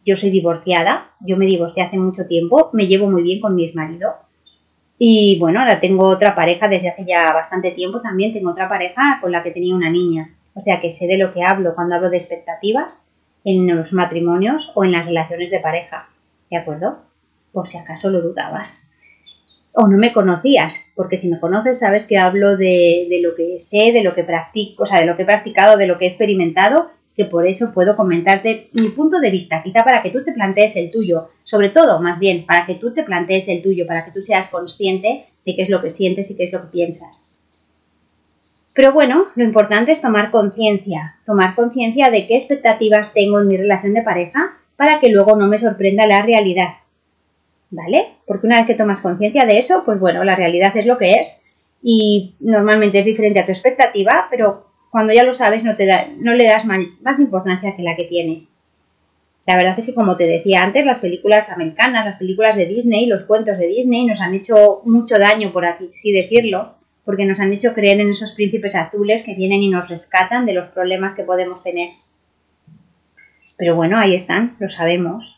yo 0.06 0.16
soy 0.16 0.30
divorciada, 0.30 1.10
yo 1.20 1.36
me 1.36 1.44
divorcié 1.44 1.82
hace 1.82 1.98
mucho 1.98 2.26
tiempo, 2.26 2.70
me 2.72 2.86
llevo 2.86 3.10
muy 3.10 3.22
bien 3.22 3.40
con 3.40 3.56
mi 3.56 3.70
marido. 3.72 4.14
Y 4.98 5.38
bueno, 5.38 5.60
ahora 5.60 5.80
tengo 5.80 6.08
otra 6.08 6.34
pareja 6.34 6.68
desde 6.68 6.88
hace 6.88 7.04
ya 7.04 7.32
bastante 7.32 7.72
tiempo 7.72 8.00
también, 8.00 8.32
tengo 8.32 8.50
otra 8.50 8.68
pareja 8.68 9.18
con 9.20 9.30
la 9.32 9.42
que 9.42 9.50
tenía 9.50 9.74
una 9.74 9.90
niña. 9.90 10.30
O 10.54 10.62
sea 10.62 10.80
que 10.80 10.90
sé 10.90 11.06
de 11.06 11.18
lo 11.18 11.32
que 11.32 11.42
hablo 11.42 11.74
cuando 11.74 11.96
hablo 11.96 12.08
de 12.08 12.16
expectativas 12.16 13.02
en 13.44 13.66
los 13.66 13.92
matrimonios 13.92 14.70
o 14.74 14.84
en 14.84 14.92
las 14.92 15.06
relaciones 15.06 15.50
de 15.50 15.60
pareja. 15.60 16.08
¿De 16.50 16.56
acuerdo? 16.56 16.98
Por 17.52 17.68
si 17.68 17.76
acaso 17.76 18.10
lo 18.10 18.22
dudabas 18.22 18.86
o 19.78 19.88
no 19.88 19.98
me 19.98 20.12
conocías, 20.12 20.72
porque 20.94 21.18
si 21.18 21.28
me 21.28 21.38
conoces 21.38 21.80
sabes 21.80 22.06
que 22.06 22.16
hablo 22.16 22.56
de, 22.56 23.20
lo 23.22 23.34
que 23.34 23.60
sé, 23.60 23.92
de 23.92 24.02
lo 24.02 24.14
que 24.14 24.24
practico, 24.24 24.84
o 24.84 24.86
sea, 24.86 25.00
de 25.00 25.06
lo 25.06 25.16
que 25.16 25.24
he 25.24 25.26
practicado, 25.26 25.76
de 25.76 25.86
lo 25.86 25.98
que 25.98 26.06
he 26.06 26.08
experimentado, 26.08 26.88
que 27.16 27.24
por 27.24 27.46
eso 27.46 27.72
puedo 27.72 27.96
comentarte 27.96 28.66
mi 28.74 28.90
punto 28.90 29.18
de 29.20 29.30
vista, 29.30 29.62
quizá 29.62 29.82
para 29.84 30.02
que 30.02 30.10
tú 30.10 30.22
te 30.22 30.32
plantees 30.32 30.76
el 30.76 30.90
tuyo, 30.90 31.28
sobre 31.44 31.70
todo, 31.70 32.00
más 32.00 32.18
bien, 32.18 32.44
para 32.44 32.66
que 32.66 32.74
tú 32.74 32.92
te 32.92 33.02
plantees 33.02 33.48
el 33.48 33.62
tuyo, 33.62 33.86
para 33.86 34.04
que 34.04 34.10
tú 34.10 34.22
seas 34.22 34.48
consciente 34.50 35.26
de 35.44 35.56
qué 35.56 35.62
es 35.62 35.68
lo 35.68 35.80
que 35.80 35.90
sientes 35.90 36.30
y 36.30 36.36
qué 36.36 36.44
es 36.44 36.52
lo 36.52 36.62
que 36.62 36.68
piensas. 36.68 37.16
Pero 38.74 38.92
bueno, 38.92 39.28
lo 39.34 39.44
importante 39.44 39.92
es 39.92 40.02
tomar 40.02 40.30
conciencia, 40.30 41.16
tomar 41.24 41.54
conciencia 41.54 42.10
de 42.10 42.26
qué 42.26 42.36
expectativas 42.36 43.14
tengo 43.14 43.40
en 43.40 43.48
mi 43.48 43.56
relación 43.56 43.94
de 43.94 44.02
pareja 44.02 44.58
para 44.76 45.00
que 45.00 45.08
luego 45.08 45.36
no 45.36 45.46
me 45.46 45.58
sorprenda 45.58 46.06
la 46.06 46.20
realidad 46.20 46.74
¿vale? 47.70 48.14
Porque 48.26 48.46
una 48.46 48.58
vez 48.58 48.66
que 48.66 48.74
tomas 48.74 49.00
conciencia 49.00 49.44
de 49.44 49.58
eso, 49.58 49.82
pues 49.84 49.98
bueno, 49.98 50.24
la 50.24 50.36
realidad 50.36 50.76
es 50.76 50.86
lo 50.86 50.98
que 50.98 51.12
es 51.12 51.40
y 51.82 52.34
normalmente 52.40 53.00
es 53.00 53.04
diferente 53.04 53.40
a 53.40 53.46
tu 53.46 53.52
expectativa, 53.52 54.26
pero 54.30 54.66
cuando 54.90 55.12
ya 55.12 55.24
lo 55.24 55.34
sabes 55.34 55.64
no, 55.64 55.76
te 55.76 55.86
da, 55.86 56.06
no 56.22 56.34
le 56.34 56.46
das 56.46 56.64
más, 56.64 57.18
importancia 57.18 57.74
que 57.76 57.82
la 57.82 57.96
que 57.96 58.04
tiene. 58.04 58.46
La 59.46 59.56
verdad 59.56 59.78
es 59.78 59.86
que, 59.86 59.94
como 59.94 60.16
te 60.16 60.24
decía 60.24 60.62
antes, 60.62 60.84
las 60.84 60.98
películas 60.98 61.50
americanas, 61.50 62.04
las 62.04 62.18
películas 62.18 62.56
de 62.56 62.66
Disney, 62.66 63.06
los 63.06 63.24
cuentos 63.24 63.58
de 63.58 63.68
Disney 63.68 64.06
nos 64.06 64.20
han 64.20 64.34
hecho 64.34 64.82
mucho 64.84 65.18
daño, 65.18 65.52
por 65.52 65.64
así 65.66 66.10
decirlo, 66.10 66.74
porque 67.04 67.24
nos 67.24 67.38
han 67.38 67.52
hecho 67.52 67.72
creer 67.72 68.00
en 68.00 68.10
esos 68.10 68.32
príncipes 68.32 68.74
azules 68.74 69.22
que 69.22 69.34
vienen 69.34 69.62
y 69.62 69.68
nos 69.68 69.88
rescatan 69.88 70.46
de 70.46 70.54
los 70.54 70.70
problemas 70.70 71.14
que 71.14 71.22
podemos 71.22 71.62
tener. 71.62 71.90
Pero 73.56 73.76
bueno, 73.76 73.98
ahí 73.98 74.14
están, 74.14 74.56
lo 74.58 74.68
sabemos. 74.68 75.36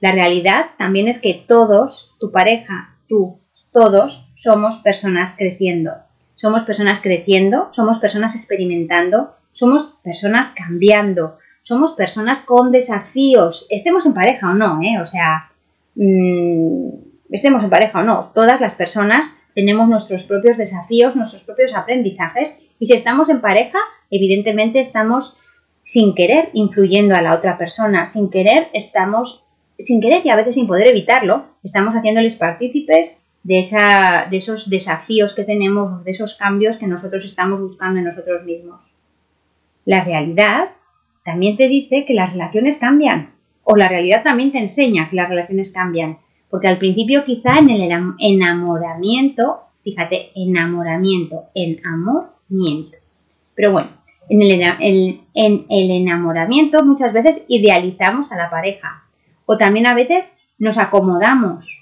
La 0.00 0.12
realidad 0.12 0.70
también 0.76 1.08
es 1.08 1.20
que 1.20 1.44
todos, 1.46 2.14
tu 2.18 2.32
pareja, 2.32 2.96
tú, 3.08 3.40
todos, 3.72 4.28
somos 4.34 4.76
personas 4.78 5.34
creciendo. 5.36 5.92
Somos 6.40 6.62
personas 6.62 7.00
creciendo, 7.00 7.68
somos 7.72 7.98
personas 7.98 8.34
experimentando, 8.34 9.34
somos 9.52 9.94
personas 10.02 10.52
cambiando, 10.56 11.34
somos 11.64 11.92
personas 11.92 12.40
con 12.42 12.70
desafíos, 12.72 13.66
estemos 13.70 14.06
en 14.06 14.14
pareja 14.14 14.50
o 14.50 14.54
no, 14.54 14.80
¿eh? 14.80 15.00
O 15.02 15.06
sea, 15.06 15.50
mm, 15.96 16.88
estemos 17.30 17.62
en 17.62 17.70
pareja 17.70 17.98
o 17.98 18.02
no, 18.02 18.30
todas 18.34 18.60
las 18.60 18.74
personas 18.76 19.26
tenemos 19.54 19.88
nuestros 19.88 20.22
propios 20.22 20.56
desafíos, 20.56 21.16
nuestros 21.16 21.42
propios 21.42 21.74
aprendizajes 21.74 22.58
y 22.78 22.86
si 22.86 22.94
estamos 22.94 23.28
en 23.28 23.40
pareja, 23.40 23.78
evidentemente 24.08 24.78
estamos 24.78 25.36
sin 25.82 26.14
querer 26.14 26.50
influyendo 26.52 27.16
a 27.16 27.22
la 27.22 27.34
otra 27.34 27.58
persona, 27.58 28.06
sin 28.06 28.30
querer 28.30 28.68
estamos 28.72 29.44
sin 29.80 30.00
querer 30.00 30.24
y 30.24 30.30
a 30.30 30.36
veces 30.36 30.54
sin 30.54 30.66
poder 30.66 30.88
evitarlo, 30.88 31.46
estamos 31.62 31.94
haciéndoles 31.94 32.36
partícipes 32.36 33.18
de, 33.42 33.60
esa, 33.60 34.26
de 34.30 34.36
esos 34.36 34.68
desafíos 34.68 35.34
que 35.34 35.44
tenemos, 35.44 36.04
de 36.04 36.10
esos 36.10 36.34
cambios 36.34 36.76
que 36.78 36.86
nosotros 36.86 37.24
estamos 37.24 37.60
buscando 37.60 37.98
en 37.98 38.06
nosotros 38.06 38.44
mismos. 38.44 38.80
La 39.84 40.04
realidad 40.04 40.70
también 41.24 41.56
te 41.56 41.68
dice 41.68 42.04
que 42.06 42.14
las 42.14 42.32
relaciones 42.32 42.78
cambian, 42.78 43.34
o 43.64 43.76
la 43.76 43.88
realidad 43.88 44.22
también 44.22 44.52
te 44.52 44.58
enseña 44.58 45.10
que 45.10 45.16
las 45.16 45.28
relaciones 45.28 45.72
cambian, 45.72 46.18
porque 46.50 46.68
al 46.68 46.78
principio 46.78 47.24
quizá 47.24 47.58
en 47.58 47.70
el 47.70 47.90
enamoramiento, 48.18 49.60
fíjate, 49.82 50.30
enamoramiento, 50.34 51.44
en 51.54 51.84
amor, 51.86 52.30
miento. 52.48 52.96
Pero 53.54 53.72
bueno, 53.72 53.90
en 54.28 54.42
el, 54.42 55.20
en 55.34 55.66
el 55.68 55.90
enamoramiento 55.90 56.84
muchas 56.84 57.12
veces 57.12 57.44
idealizamos 57.48 58.32
a 58.32 58.36
la 58.36 58.50
pareja, 58.50 59.04
o 59.46 59.56
también 59.56 59.86
a 59.86 59.94
veces 59.94 60.36
nos 60.58 60.78
acomodamos 60.78 61.77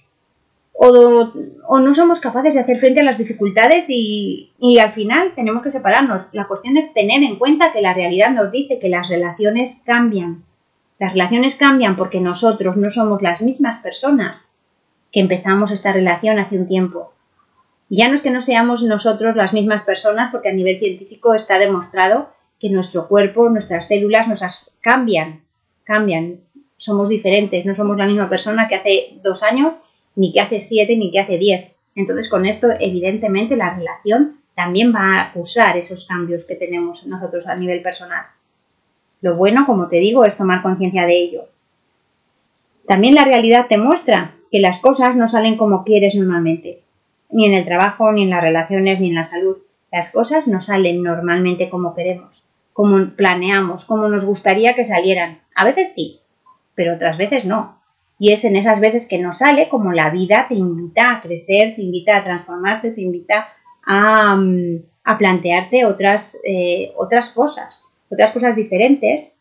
o, 0.79 1.79
no 1.81 1.95
somos 1.95 2.21
capaces 2.21 2.55
de 2.55 2.61
hacer 2.61 2.79
frente 2.79 3.01
a 3.01 3.05
las 3.05 3.19
dificultades 3.19 3.87
y, 3.89 4.53
y, 4.59 4.79
al 4.79 4.93
final 4.93 5.33
tenemos 5.35 5.63
que 5.63 5.71
separarnos. 5.71 6.27
La 6.33 6.47
cuestión 6.47 6.77
es 6.77 6.93
tener 6.93 7.23
en 7.23 7.37
cuenta 7.37 7.73
que 7.73 7.81
la 7.81 7.95
realidad 7.95 8.31
nos 8.31 8.53
dice 8.53 8.79
que 8.79 8.89
las 8.89 9.09
relaciones 9.09 9.83
cambian. 9.87 10.45
Las 10.99 11.13
relaciones 11.13 11.57
cambian 11.57 11.97
porque 11.97 12.21
nosotros 12.21 12.77
no 12.77 12.91
somos 12.91 13.23
las 13.23 13.41
mismas 13.41 13.79
personas 13.79 14.51
que 15.13 15.21
empezamos 15.21 15.71
esta 15.71 15.93
relación 15.93 16.39
hace 16.39 16.59
un 16.59 16.69
tiempo. 16.69 17.13
Y 17.89 17.99
ya 17.99 18.09
no 18.09 18.17
es 18.17 18.23
que 18.23 18.31
no 18.31 18.43
seamos 18.43 18.83
nosotros 18.83 19.37
las 19.37 19.53
mismas 19.53 19.85
personas 19.85 20.31
porque 20.31 20.51
a 20.51 20.53
nivel 20.53 20.79
científico 20.79 21.35
está 21.35 21.59
demostrado 21.59 22.31
que 22.61 22.69
nuestro 22.69 23.09
cuerpo, 23.09 23.49
nuestras 23.49 23.89
células 23.89 24.29
nos 24.29 24.43
cambian, 24.81 25.43
cambian 25.85 26.41
somos 26.79 27.09
diferentes, 27.09 27.65
no 27.65 27.75
somos 27.75 27.97
la 27.97 28.07
misma 28.07 28.29
persona 28.29 28.69
que 28.69 28.75
hace 28.75 29.19
dos 29.23 29.43
años, 29.43 29.75
ni 30.17 30.33
que 30.33 30.41
hace 30.41 30.61
siete, 30.61 30.97
ni 30.97 31.13
que 31.13 31.21
hace 31.21 31.39
diez. 31.39 31.73
Entonces, 31.95 32.29
con 32.29 32.45
esto, 32.47 32.69
evidentemente, 32.81 33.57
la 33.57 33.75
relación 33.75 34.39
también 34.55 34.93
va 34.95 35.19
a 35.19 35.33
usar 35.35 35.77
esos 35.77 36.07
cambios 36.07 36.45
que 36.45 36.55
tenemos 36.55 37.07
nosotros 37.07 37.47
a 37.47 37.55
nivel 37.55 37.83
personal. 37.83 38.25
Lo 39.21 39.37
bueno, 39.37 39.67
como 39.67 39.89
te 39.89 39.97
digo, 39.97 40.25
es 40.25 40.37
tomar 40.37 40.63
conciencia 40.63 41.07
de 41.07 41.19
ello. 41.19 41.45
También 42.87 43.15
la 43.15 43.25
realidad 43.25 43.67
te 43.69 43.79
muestra 43.79 44.33
que 44.51 44.61
las 44.61 44.81
cosas 44.81 45.17
no 45.17 45.29
salen 45.29 45.57
como 45.57 45.85
quieres 45.85 46.15
normalmente, 46.15 46.81
ni 47.31 47.47
en 47.47 47.55
el 47.55 47.65
trabajo, 47.65 48.13
ni 48.13 48.23
en 48.23 48.31
las 48.31 48.43
relaciones, 48.43 49.01
ni 49.01 49.09
en 49.09 49.17
la 49.17 49.25
salud. 49.25 49.59
Las 49.91 50.11
cosas 50.11 50.47
no 50.47 50.63
salen 50.63 51.03
normalmente 51.03 51.69
como 51.69 51.95
queremos, 51.95 52.43
como 52.73 53.11
planeamos, 53.11 53.85
como 53.85 54.09
nos 54.09 54.25
gustaría 54.25 54.75
que 54.75 54.85
salieran. 54.85 55.41
A 55.55 55.65
veces 55.65 55.93
sí, 55.95 56.21
pero 56.75 56.95
otras 56.95 57.19
veces 57.19 57.45
no. 57.45 57.76
Y 58.19 58.33
es 58.33 58.45
en 58.45 58.57
esas 58.57 58.81
veces 58.81 59.07
que 59.07 59.19
no 59.19 59.33
sale 59.35 59.69
como 59.69 59.93
la 59.93 60.11
vida 60.11 60.47
te 60.49 60.55
invita 60.55 61.13
a 61.13 61.21
crecer, 61.21 61.77
te 61.77 61.83
invita 61.83 62.17
a 62.17 62.25
transformarte, 62.25 62.93
te 62.93 63.03
invita 63.03 63.49
a, 63.85 64.37
mm, 64.37 64.83
plantearte 65.19 65.85
otras, 65.85 66.39
eh, 66.45 66.93
otras 66.97 67.31
cosas, 67.31 67.79
otras 68.11 68.33
cosas 68.33 68.57
diferentes, 68.57 69.39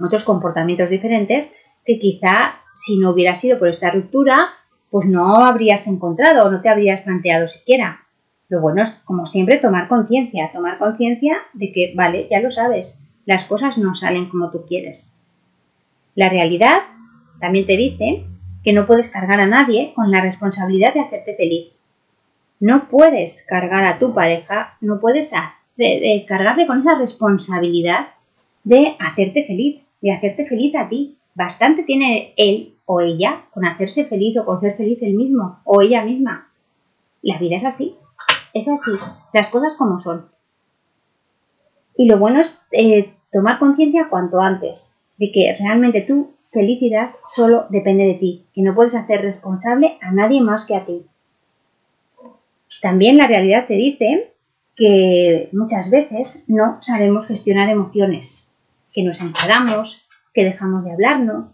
otros 0.00 0.24
comportamientos 0.24 0.90
diferentes 0.90 1.52
que 1.84 1.98
quizá 1.98 2.60
si 2.74 2.98
no 2.98 3.10
hubiera 3.10 3.34
sido 3.34 3.58
por 3.58 3.68
esta 3.68 3.90
ruptura, 3.90 4.50
pues 4.90 5.06
no 5.06 5.36
habrías 5.36 5.86
encontrado 5.86 6.46
o 6.46 6.50
no 6.50 6.60
te 6.60 6.68
habrías 6.68 7.02
planteado 7.02 7.48
siquiera. 7.48 8.00
Lo 8.48 8.60
bueno 8.60 8.82
es, 8.82 8.90
como 9.04 9.26
siempre, 9.26 9.58
tomar 9.58 9.88
conciencia, 9.88 10.50
tomar 10.52 10.78
conciencia 10.78 11.36
de 11.52 11.70
que, 11.72 11.92
vale, 11.94 12.28
ya 12.30 12.40
lo 12.40 12.50
sabes, 12.50 12.98
las 13.26 13.44
cosas 13.44 13.76
no 13.76 13.94
salen 13.94 14.30
como 14.30 14.50
tú 14.50 14.64
quieres. 14.66 15.12
La 16.14 16.28
realidad 16.28 16.80
también 17.40 17.66
te 17.66 17.76
dice 17.76 18.24
que 18.64 18.72
no 18.72 18.86
puedes 18.86 19.10
cargar 19.10 19.40
a 19.40 19.46
nadie 19.46 19.92
con 19.94 20.10
la 20.10 20.20
responsabilidad 20.20 20.94
de 20.94 21.00
hacerte 21.00 21.34
feliz. 21.36 21.68
No 22.60 22.88
puedes 22.88 23.44
cargar 23.46 23.84
a 23.84 23.98
tu 23.98 24.14
pareja, 24.14 24.76
no 24.80 24.98
puedes 25.00 25.32
cargarle 26.26 26.66
con 26.66 26.80
esa 26.80 26.98
responsabilidad 26.98 28.08
de 28.64 28.96
hacerte 28.98 29.44
feliz, 29.44 29.82
de 30.00 30.12
hacerte 30.12 30.46
feliz 30.46 30.74
a 30.74 30.88
ti. 30.88 31.16
Bastante 31.34 31.84
tiene 31.84 32.34
él 32.36 32.74
o 32.84 33.00
ella 33.00 33.44
con 33.52 33.64
hacerse 33.64 34.06
feliz 34.06 34.36
o 34.38 34.44
con 34.44 34.60
ser 34.60 34.76
feliz 34.76 34.98
él 35.02 35.14
mismo 35.14 35.60
o 35.64 35.82
ella 35.82 36.04
misma. 36.04 36.48
La 37.22 37.38
vida 37.38 37.56
es 37.56 37.64
así, 37.64 37.96
es 38.54 38.68
así, 38.68 38.90
las 39.32 39.50
cosas 39.50 39.76
como 39.76 40.00
son. 40.00 40.26
Y 41.96 42.08
lo 42.08 42.18
bueno 42.18 42.40
es 42.40 42.58
eh, 42.72 43.12
tomar 43.32 43.58
conciencia 43.58 44.08
cuanto 44.08 44.40
antes 44.40 44.90
de 45.18 45.30
que 45.32 45.56
realmente 45.58 46.02
tu 46.02 46.37
felicidad 46.50 47.10
solo 47.26 47.66
depende 47.70 48.04
de 48.04 48.14
ti, 48.14 48.46
que 48.54 48.62
no 48.62 48.74
puedes 48.74 48.94
hacer 48.94 49.22
responsable 49.22 49.98
a 50.00 50.10
nadie 50.12 50.40
más 50.40 50.66
que 50.66 50.76
a 50.76 50.84
ti. 50.84 51.04
También 52.80 53.16
la 53.16 53.26
realidad 53.26 53.66
te 53.66 53.74
dice 53.74 54.32
que 54.76 55.48
muchas 55.52 55.90
veces 55.90 56.44
no 56.46 56.78
sabemos 56.80 57.26
gestionar 57.26 57.68
emociones, 57.68 58.52
que 58.92 59.02
nos 59.02 59.20
enfadamos, 59.20 60.04
que 60.32 60.44
dejamos 60.44 60.84
de 60.84 60.92
hablarnos, 60.92 61.46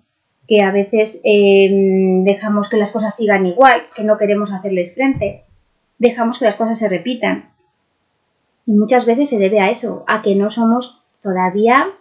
que 0.46 0.62
a 0.62 0.70
veces 0.70 1.20
em, 1.24 2.24
dejamos 2.24 2.68
que 2.68 2.76
las 2.76 2.92
cosas 2.92 3.16
sigan 3.16 3.46
igual, 3.46 3.84
que 3.96 4.04
no 4.04 4.18
queremos 4.18 4.52
hacerles 4.52 4.94
frente, 4.94 5.44
dejamos 5.98 6.38
que 6.38 6.44
las 6.44 6.56
cosas 6.56 6.78
se 6.78 6.88
repitan. 6.88 7.50
Y 8.66 8.72
muchas 8.72 9.06
veces 9.06 9.30
se 9.30 9.38
debe 9.38 9.60
a 9.60 9.70
eso, 9.70 10.04
a 10.06 10.20
que 10.20 10.34
no 10.34 10.50
somos 10.50 11.02
todavía, 11.22 11.92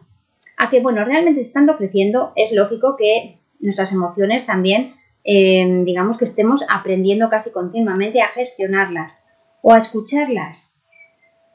a 0.57 0.69
que, 0.69 0.81
bueno, 0.81 1.03
realmente 1.05 1.41
estando 1.41 1.77
creciendo 1.77 2.33
es 2.35 2.51
lógico 2.51 2.95
que 2.97 3.39
nuestras 3.59 3.93
emociones 3.93 4.45
también, 4.45 4.95
em, 5.23 5.85
digamos 5.85 6.17
que 6.17 6.25
estemos 6.25 6.65
aprendiendo 6.69 7.29
casi 7.29 7.51
continuamente 7.51 8.21
a 8.21 8.29
gestionarlas 8.29 9.13
o 9.61 9.73
a 9.73 9.77
escucharlas. 9.77 10.69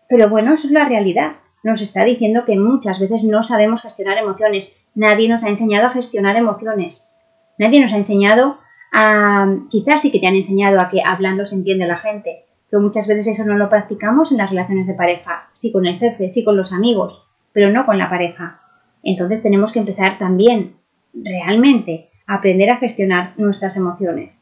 Pero 0.09 0.29
bueno, 0.29 0.55
eso 0.55 0.67
es 0.67 0.73
la 0.73 0.89
realidad. 0.89 1.37
Nos 1.63 1.83
está 1.83 2.05
diciendo 2.05 2.45
que 2.45 2.57
muchas 2.57 2.99
veces 2.99 3.25
no 3.25 3.43
sabemos 3.43 3.83
gestionar 3.83 4.17
emociones. 4.17 4.75
Nadie 4.95 5.29
nos 5.29 5.45
ha 5.45 5.49
enseñado 5.49 5.87
a 5.87 5.91
gestionar 5.91 6.37
emociones. 6.37 7.13
Nadie 7.59 7.81
nos 7.81 7.93
ha 7.93 7.99
enseñado 7.99 8.59
a... 8.93 9.55
Quizás 9.69 10.01
sí 10.01 10.11
que 10.11 10.19
te 10.19 10.27
han 10.27 10.35
enseñado 10.35 10.81
a 10.81 10.89
que 10.89 11.03
hablando 11.05 11.45
se 11.45 11.57
entiende 11.57 11.87
la 11.87 11.99
gente, 11.99 12.47
pero 12.71 12.81
muchas 12.81 13.07
veces 13.07 13.27
eso 13.27 13.45
no 13.45 13.57
lo 13.57 13.69
practicamos 13.69 14.31
en 14.31 14.39
las 14.39 14.51
relaciones 14.51 14.87
de 14.87 14.95
pareja. 14.95 15.51
Sí 15.53 15.73
con 15.73 15.85
el 15.85 15.99
jefe, 15.99 16.31
sí 16.31 16.43
con 16.43 16.57
los 16.57 16.73
amigos, 16.73 17.27
pero 17.53 17.71
no 17.71 17.85
con 17.85 17.99
la 17.99 18.09
pareja. 18.09 18.63
Entonces 19.03 19.43
tenemos 19.43 19.73
que 19.73 19.79
empezar 19.79 20.19
también, 20.19 20.77
realmente, 21.15 22.09
a 22.27 22.35
aprender 22.35 22.71
a 22.71 22.79
gestionar 22.79 23.35
nuestras 23.39 23.77
emociones. 23.77 24.35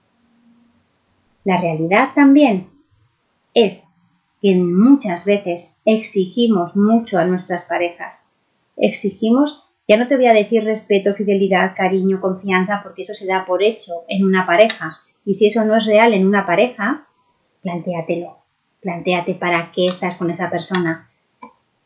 La 1.44 1.60
realidad 1.60 2.10
también 2.14 2.68
es 3.54 3.94
que 4.42 4.54
muchas 4.54 5.24
veces 5.24 5.80
exigimos 5.84 6.76
mucho 6.76 7.18
a 7.18 7.24
nuestras 7.24 7.64
parejas. 7.64 8.24
Exigimos, 8.76 9.64
ya 9.88 9.96
no 9.96 10.08
te 10.08 10.16
voy 10.16 10.26
a 10.26 10.32
decir 10.32 10.64
respeto, 10.64 11.14
fidelidad, 11.14 11.74
cariño, 11.76 12.20
confianza, 12.20 12.80
porque 12.82 13.02
eso 13.02 13.14
se 13.14 13.26
da 13.26 13.46
por 13.46 13.62
hecho 13.62 13.92
en 14.08 14.24
una 14.24 14.44
pareja. 14.44 14.98
Y 15.24 15.34
si 15.34 15.46
eso 15.46 15.64
no 15.64 15.76
es 15.76 15.86
real 15.86 16.12
en 16.12 16.26
una 16.26 16.46
pareja, 16.46 17.06
plantéatelo. 17.62 18.38
Plantéate 18.80 19.34
para 19.34 19.72
qué 19.72 19.86
estás 19.86 20.16
con 20.16 20.30
esa 20.30 20.50
persona. 20.50 21.10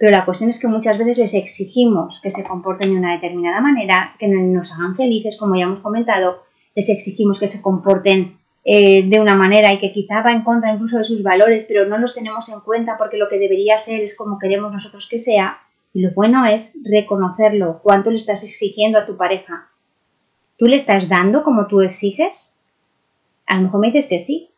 Pero 0.00 0.16
la 0.16 0.24
cuestión 0.24 0.48
es 0.48 0.58
que 0.58 0.66
muchas 0.66 0.96
veces 0.96 1.18
les 1.18 1.34
exigimos 1.34 2.20
que 2.22 2.30
se 2.30 2.42
comporten 2.42 2.90
de 2.90 2.98
una 2.98 3.12
determinada 3.12 3.60
manera, 3.60 4.14
que 4.18 4.28
nos 4.28 4.72
hagan 4.72 4.96
felices, 4.96 5.36
como 5.38 5.56
ya 5.56 5.64
hemos 5.64 5.80
comentado, 5.80 6.42
les 6.74 6.88
exigimos 6.88 7.38
que 7.38 7.46
se 7.46 7.60
comporten 7.60 8.38
eh, 8.64 9.06
de 9.06 9.20
una 9.20 9.34
manera 9.34 9.70
y 9.74 9.78
que 9.78 9.92
quizá 9.92 10.22
va 10.22 10.32
en 10.32 10.40
contra 10.42 10.72
incluso 10.72 10.96
de 10.96 11.04
sus 11.04 11.22
valores, 11.22 11.66
pero 11.68 11.84
no 11.84 11.98
los 11.98 12.14
tenemos 12.14 12.48
en 12.48 12.60
cuenta 12.60 12.96
porque 12.96 13.18
lo 13.18 13.28
que 13.28 13.38
debería 13.38 13.76
ser 13.76 14.00
es 14.00 14.16
como 14.16 14.38
queremos 14.38 14.72
nosotros 14.72 15.06
que 15.06 15.18
sea. 15.18 15.58
Y 15.92 16.00
lo 16.00 16.12
bueno 16.12 16.46
es 16.46 16.78
reconocerlo, 16.82 17.80
cuánto 17.82 18.08
le 18.08 18.16
estás 18.16 18.42
exigiendo 18.42 18.98
a 18.98 19.04
tu 19.04 19.18
pareja. 19.18 19.68
¿Tú 20.56 20.64
le 20.64 20.76
estás 20.76 21.10
dando 21.10 21.44
como 21.44 21.66
tú 21.66 21.82
exiges? 21.82 22.54
A 23.44 23.56
lo 23.56 23.64
mejor 23.64 23.80
me 23.80 23.88
dices 23.88 24.06
que 24.06 24.18
sí, 24.18 24.48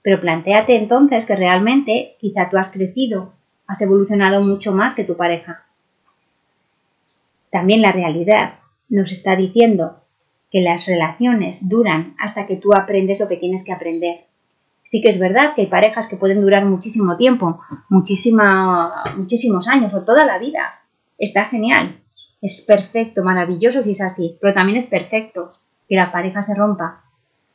pero 0.00 0.18
planteate 0.18 0.76
entonces 0.76 1.26
que 1.26 1.36
realmente 1.36 2.16
quizá 2.20 2.48
tú 2.48 2.56
has 2.56 2.70
crecido, 2.70 3.34
has 3.68 3.80
evolucionado 3.82 4.42
mucho 4.42 4.72
más 4.72 4.94
que 4.94 5.04
tu 5.04 5.16
pareja. 5.16 5.64
También 7.52 7.82
la 7.82 7.92
realidad 7.92 8.54
nos 8.88 9.12
está 9.12 9.36
diciendo 9.36 10.00
que 10.50 10.60
las 10.60 10.86
relaciones 10.86 11.68
duran 11.68 12.16
hasta 12.18 12.46
que 12.46 12.56
tú 12.56 12.74
aprendes 12.74 13.20
lo 13.20 13.28
que 13.28 13.36
tienes 13.36 13.64
que 13.64 13.72
aprender. 13.72 14.24
Sí 14.84 15.02
que 15.02 15.10
es 15.10 15.18
verdad 15.20 15.54
que 15.54 15.62
hay 15.62 15.66
parejas 15.66 16.08
que 16.08 16.16
pueden 16.16 16.40
durar 16.40 16.64
muchísimo 16.64 17.18
tiempo, 17.18 17.60
muchísima, 17.90 19.14
muchísimos 19.16 19.68
años 19.68 19.92
o 19.92 20.02
toda 20.02 20.24
la 20.24 20.38
vida. 20.38 20.80
Está 21.18 21.44
genial, 21.44 22.00
es 22.40 22.62
perfecto, 22.62 23.22
maravilloso 23.22 23.82
si 23.82 23.92
es 23.92 24.00
así, 24.00 24.38
pero 24.40 24.54
también 24.54 24.78
es 24.78 24.86
perfecto 24.86 25.50
que 25.88 25.96
la 25.96 26.10
pareja 26.10 26.42
se 26.42 26.54
rompa. 26.54 27.04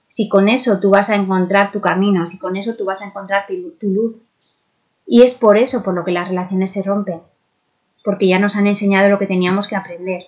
Si 0.10 0.30
con 0.30 0.47
eso 0.47 0.80
tú 0.80 0.91
vas 0.91 1.10
a 1.10 1.15
encontrar 1.15 1.71
tu 1.71 1.82
camino, 1.82 2.28
si 2.28 2.38
con 2.38 2.56
eso 2.56 2.76
tú 2.76 2.86
vas 2.86 3.02
a 3.02 3.06
encontrar 3.06 3.47
tu, 3.47 3.71
tu 3.80 3.89
luz. 3.89 4.15
Y 5.05 5.23
es 5.23 5.33
por 5.33 5.57
eso 5.57 5.83
por 5.83 5.93
lo 5.93 6.03
que 6.03 6.11
las 6.11 6.27
relaciones 6.27 6.71
se 6.71 6.83
rompen, 6.83 7.21
porque 8.03 8.27
ya 8.27 8.39
nos 8.39 8.55
han 8.55 8.67
enseñado 8.67 9.09
lo 9.09 9.19
que 9.19 9.27
teníamos 9.27 9.67
que 9.67 9.75
aprender 9.75 10.23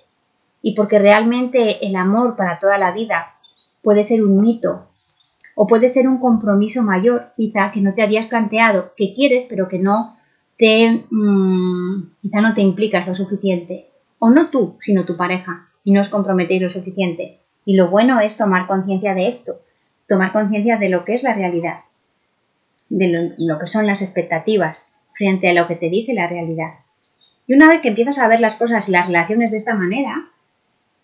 y 0.62 0.74
porque 0.74 0.98
realmente 0.98 1.86
el 1.86 1.96
amor 1.96 2.36
para 2.36 2.58
toda 2.58 2.80
la 2.80 2.92
vida 2.92 3.36
puede 3.84 4.04
ser 4.04 4.24
un 4.24 4.42
mito 4.42 4.88
o 5.56 5.68
puede 5.68 5.90
ser 5.90 6.08
un 6.08 6.18
compromiso 6.18 6.82
mayor, 6.82 7.34
quizá 7.38 7.72
que 7.72 7.82
no 7.82 7.94
te 7.94 8.02
habías 8.02 8.26
planteado, 8.26 8.92
que 8.98 9.14
quieres 9.14 9.46
pero 9.48 9.68
que 9.68 9.78
no 9.78 10.18
te 10.58 11.04
mm, 11.12 12.16
quizá 12.22 12.42
no 12.42 12.56
te 12.56 12.62
implicas 12.62 13.08
lo 13.08 13.14
suficiente 13.14 13.92
o 14.18 14.32
no 14.32 14.50
tú, 14.50 14.78
sino 14.82 15.06
tu 15.06 15.16
pareja 15.16 15.68
y 15.84 15.92
no 15.94 16.02
os 16.02 16.10
comprometéis 16.10 16.64
lo 16.64 16.70
suficiente. 16.70 17.42
Y 17.64 17.76
lo 17.76 17.92
bueno 17.92 18.20
es 18.20 18.36
tomar 18.36 18.66
conciencia 18.66 19.14
de 19.14 19.28
esto, 19.28 19.60
tomar 20.08 20.34
conciencia 20.34 20.78
de 20.78 20.90
lo 20.90 21.06
que 21.06 21.14
es 21.14 21.22
la 21.22 21.36
realidad, 21.36 21.82
de 22.98 23.34
lo 23.38 23.60
que 23.60 23.68
son 23.68 23.88
las 23.88 24.02
expectativas 24.02 24.90
frente 25.18 25.50
a 25.50 25.54
lo 25.54 25.68
que 25.68 25.76
te 25.76 25.90
dice 25.90 26.14
la 26.14 26.28
realidad. 26.28 26.76
Y 27.46 27.54
una 27.54 27.68
vez 27.68 27.82
que 27.82 27.90
empiezas 27.90 28.18
a 28.20 28.28
ver 28.30 28.40
las 28.40 28.56
cosas 28.56 28.88
y 28.88 28.92
las 28.92 29.08
relaciones 29.08 29.52
de 29.52 29.58
esta 29.58 29.76
manera, 29.76 30.30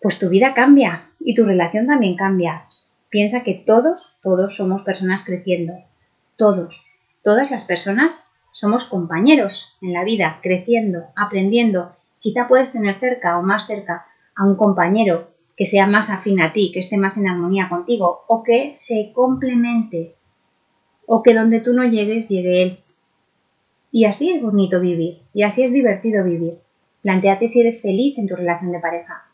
pues 0.00 0.18
tu 0.18 0.30
vida 0.30 0.54
cambia 0.54 1.10
y 1.20 1.34
tu 1.34 1.44
relación 1.44 1.86
también 1.86 2.16
cambia. 2.16 2.64
Piensa 3.10 3.42
que 3.42 3.62
todos, 3.66 4.16
todos 4.22 4.56
somos 4.56 4.82
personas 4.82 5.22
creciendo. 5.24 5.74
Todos, 6.36 6.82
todas 7.22 7.50
las 7.50 7.64
personas 7.64 8.24
somos 8.52 8.86
compañeros 8.86 9.76
en 9.82 9.92
la 9.92 10.02
vida, 10.02 10.38
creciendo, 10.42 11.04
aprendiendo. 11.14 11.94
Quizá 12.20 12.48
puedes 12.48 12.72
tener 12.72 12.98
cerca 13.00 13.38
o 13.38 13.42
más 13.42 13.66
cerca 13.66 14.06
a 14.34 14.46
un 14.46 14.56
compañero 14.56 15.28
que 15.58 15.66
sea 15.66 15.86
más 15.86 16.08
afín 16.08 16.40
a 16.40 16.54
ti, 16.54 16.72
que 16.72 16.80
esté 16.80 16.96
más 16.96 17.18
en 17.18 17.28
armonía 17.28 17.68
contigo 17.68 18.22
o 18.28 18.42
que 18.42 18.74
se 18.74 19.12
complemente 19.14 20.16
o 21.06 21.22
que 21.22 21.34
donde 21.34 21.60
tú 21.60 21.72
no 21.72 21.84
llegues 21.84 22.28
llegue 22.28 22.62
él. 22.62 22.78
Y 23.90 24.04
así 24.04 24.30
es 24.30 24.42
bonito 24.42 24.80
vivir 24.80 25.18
y 25.34 25.42
así 25.42 25.62
es 25.62 25.72
divertido 25.72 26.24
vivir. 26.24 26.58
Planteate 27.02 27.48
si 27.48 27.60
eres 27.60 27.82
feliz 27.82 28.16
en 28.18 28.26
tu 28.26 28.36
relación 28.36 28.72
de 28.72 28.78
pareja 28.78 29.24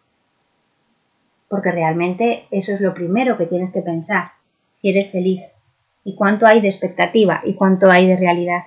porque 1.48 1.70
realmente 1.70 2.46
eso 2.50 2.72
es 2.72 2.81
lo 2.81 2.94
primero 2.94 3.37
que 3.37 3.46
tienes 3.46 3.72
que 3.72 3.81
pensar, 3.81 4.33
si 4.81 4.90
eres 4.90 5.11
feliz, 5.11 5.42
y 6.04 6.14
cuánto 6.14 6.46
hay 6.46 6.61
de 6.61 6.68
expectativa 6.68 7.40
y 7.44 7.54
cuánto 7.54 7.90
hay 7.90 8.07
de 8.07 8.16
realidad. 8.16 8.62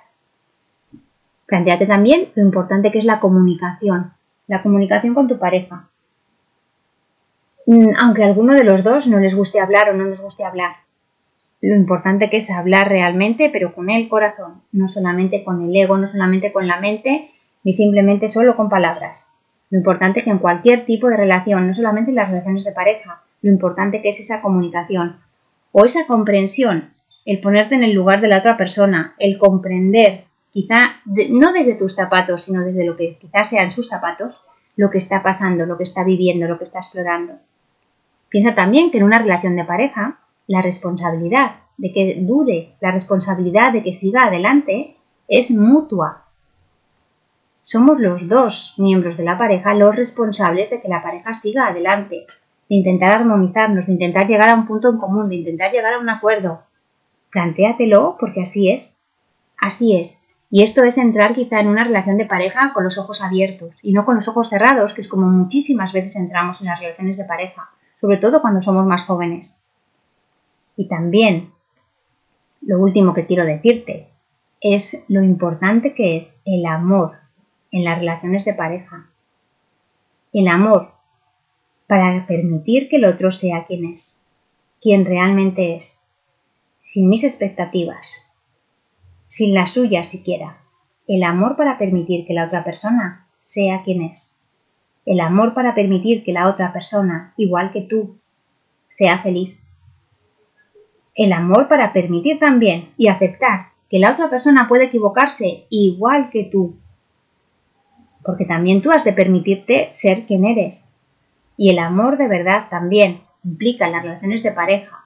Planteate 1.45 1.85
también 1.85 2.29
lo 2.35 2.43
importante 2.43 2.91
que 2.91 2.99
es 2.99 3.05
la 3.05 3.19
comunicación, 3.19 4.13
la 4.47 4.61
comunicación 4.63 5.13
con 5.13 5.27
tu 5.27 5.37
pareja. 5.37 5.89
Mm, 7.67 7.89
aunque 7.99 8.23
a 8.23 8.27
alguno 8.27 8.53
de 8.53 8.63
los 8.63 8.83
dos 8.83 9.07
no 9.07 9.19
les 9.19 9.35
guste 9.35 9.59
hablar 9.59 9.89
o 9.89 9.93
no 9.93 10.05
les 10.05 10.21
guste 10.21 10.43
hablar, 10.43 10.75
lo 11.62 11.76
importante 11.76 12.30
que 12.30 12.38
es 12.38 12.50
hablar 12.50 12.89
realmente, 12.89 13.50
pero 13.52 13.74
con 13.74 13.89
el 13.89 14.10
corazón, 14.10 14.63
no 14.71 14.89
solamente 14.89 15.43
con 15.43 15.62
el 15.62 15.76
ego, 15.76 15.97
no 15.97 16.10
solamente 16.10 16.52
con 16.52 16.67
la 16.67 16.80
mente, 16.80 17.32
ni 17.63 17.74
simplemente 17.74 18.30
solo 18.30 18.56
con 18.56 18.69
palabras. 18.69 19.32
Lo 19.69 19.78
importante 19.78 20.19
es 20.19 20.26
que 20.26 20.32
en 20.32 20.39
cualquier 20.39 20.86
tipo 20.86 21.08
de 21.08 21.17
relación, 21.17 21.67
no 21.67 21.76
solamente 21.76 22.10
en 22.12 22.15
las 22.15 22.30
relaciones 22.30 22.63
de 22.63 22.71
pareja, 22.71 23.21
lo 23.41 23.52
importante 23.52 24.02
que 24.02 24.10
es 24.10 24.19
esa 24.19 24.41
comunicación 24.41 25.17
o 25.71 25.86
esa 25.86 26.08
comprensión, 26.08 26.89
el 27.26 27.39
ponerte 27.39 27.76
en 27.76 27.84
el 27.84 27.93
lugar 27.93 28.21
de 28.21 28.28
la 28.28 28.39
otra 28.39 28.58
persona, 28.58 29.13
el 29.19 29.38
comprender, 29.38 30.26
quizá 30.52 30.78
no 31.06 31.54
desde 31.54 31.76
tus 31.76 31.95
zapatos, 31.95 32.43
sino 32.43 32.63
desde 32.63 32.84
lo 32.84 32.97
que 32.97 33.17
quizás 33.17 33.50
sean 33.50 33.71
sus 33.71 33.88
zapatos, 33.88 34.41
lo 34.76 34.89
que 34.89 34.97
está 34.97 35.21
pasando, 35.21 35.65
lo 35.65 35.78
que 35.78 35.84
está 35.84 36.04
viviendo, 36.04 36.47
lo 36.47 36.58
que 36.58 36.65
está 36.65 36.80
explorando. 36.80 37.34
Piensa 38.30 38.56
también 38.56 38.89
que 38.89 38.97
en 38.97 39.04
una 39.04 39.19
relación 39.19 39.56
de 39.56 39.65
pareja, 39.65 40.20
la 40.47 40.62
responsabilidad 40.62 41.62
de 41.77 41.91
que 41.91 42.17
dure, 42.21 42.75
la 42.80 42.91
responsabilidad 42.91 43.73
de 43.73 43.84
que 43.84 43.93
siga 43.93 44.25
adelante, 44.25 44.97
es 45.27 45.49
mutua. 45.51 46.25
Somos 47.63 47.99
los 47.99 48.27
dos 48.27 48.73
miembros 48.77 49.17
de 49.17 49.23
la 49.23 49.38
pareja 49.38 49.73
los 49.73 49.95
responsables 49.95 50.69
de 50.69 50.82
que 50.82 50.89
la 50.89 51.01
pareja 51.01 51.34
siga 51.34 51.67
adelante, 51.67 52.25
de 52.69 52.75
intentar 52.75 53.12
armonizarnos, 53.12 53.88
de 53.88 53.93
intentar 53.93 54.27
llegar 54.27 54.49
a 54.49 54.56
un 54.56 54.67
punto 54.67 54.89
en 54.89 54.97
común, 54.97 55.30
de 55.30 55.36
intentar 55.36 55.71
llegar 55.71 55.93
a 55.93 55.99
un 55.99 56.10
acuerdo. 56.10 56.63
Plantéatelo 57.32 58.17
porque 58.19 58.41
así 58.41 58.69
es. 58.69 58.99
Así 59.58 59.95
es. 59.95 60.21
Y 60.49 60.63
esto 60.63 60.84
es 60.84 60.97
entrar 60.97 61.34
quizá 61.34 61.62
en 61.62 61.69
una 61.69 61.86
relación 61.86 62.17
de 62.17 62.25
pareja 62.25 62.73
con 62.73 62.84
los 62.84 62.97
ojos 62.97 63.21
abiertos 63.23 63.73
y 63.82 63.93
no 63.93 64.04
con 64.04 64.15
los 64.15 64.27
ojos 64.27 64.49
cerrados, 64.49 64.93
que 64.93 64.99
es 64.99 65.08
como 65.08 65.27
muchísimas 65.27 65.93
veces 65.93 66.17
entramos 66.17 66.60
en 66.60 66.67
las 66.67 66.80
relaciones 66.80 67.17
de 67.17 67.23
pareja, 67.23 67.69
sobre 68.01 68.17
todo 68.17 68.41
cuando 68.41 68.62
somos 68.62 68.86
más 68.86 69.04
jóvenes. 69.04 69.56
Y 70.75 70.88
también, 70.88 71.51
lo 72.62 72.79
último 72.79 73.13
que 73.13 73.25
quiero 73.25 73.45
decirte, 73.45 74.07
es 74.62 75.03
lo 75.07 75.23
importante 75.23 75.93
que 75.93 76.17
es 76.17 76.39
el 76.45 76.65
amor 76.65 77.17
en 77.71 77.84
las 77.84 77.99
relaciones 77.99 78.45
de 78.45 78.53
pareja. 78.53 79.10
El 80.34 80.47
amor 80.47 80.91
para 81.88 82.25
permitir 82.27 82.88
que 82.88 82.97
el 82.97 83.05
otro 83.05 83.31
sea 83.31 83.65
quien 83.65 83.86
es, 83.86 84.25
quien 84.81 85.05
realmente 85.05 85.75
es, 85.75 86.01
sin 86.84 87.10
mis 87.10 87.23
expectativas, 87.23 88.31
sin 89.27 89.53
las 89.53 89.71
suyas 89.71 90.07
siquiera. 90.07 90.57
El 91.07 91.23
amor 91.23 91.55
para 91.55 91.77
permitir 91.77 92.25
que 92.25 92.34
la 92.34 92.45
otra 92.45 92.63
persona 92.63 93.27
sea 93.41 93.84
quien 93.84 94.03
es. 94.03 94.38
El 95.05 95.19
amor 95.19 95.53
para 95.53 95.73
permitir 95.73 96.23
que 96.23 96.31
la 96.31 96.47
otra 96.47 96.71
persona, 96.71 97.34
igual 97.36 97.71
que 97.71 97.81
tú, 97.81 98.17
sea 98.89 99.21
feliz. 99.21 99.57
El 101.15 101.34
amor 101.34 101.67
para 101.67 101.91
permitir 101.91 102.39
también 102.39 102.93
y 102.97 103.10
aceptar 103.10 103.71
que 103.89 104.00
la 104.00 104.13
otra 104.13 104.30
persona 104.30 104.67
puede 104.69 104.86
equivocarse 104.86 105.65
igual 105.69 106.30
que 106.32 106.45
tú. 106.45 106.78
Porque 108.24 108.45
también 108.45 108.82
tú 108.82 108.91
has 108.91 109.04
de 109.04 109.12
permitirte 109.12 109.89
ser 109.93 110.26
quien 110.26 110.45
eres. 110.45 110.88
Y 111.58 111.69
el 111.69 111.80
amor 111.80 112.17
de 112.17 112.28
verdad 112.28 112.67
también 112.69 113.21
implica 113.43 113.88
en 113.88 113.91
las 113.91 114.04
relaciones 114.04 114.43
de 114.43 114.52
pareja. 114.52 115.06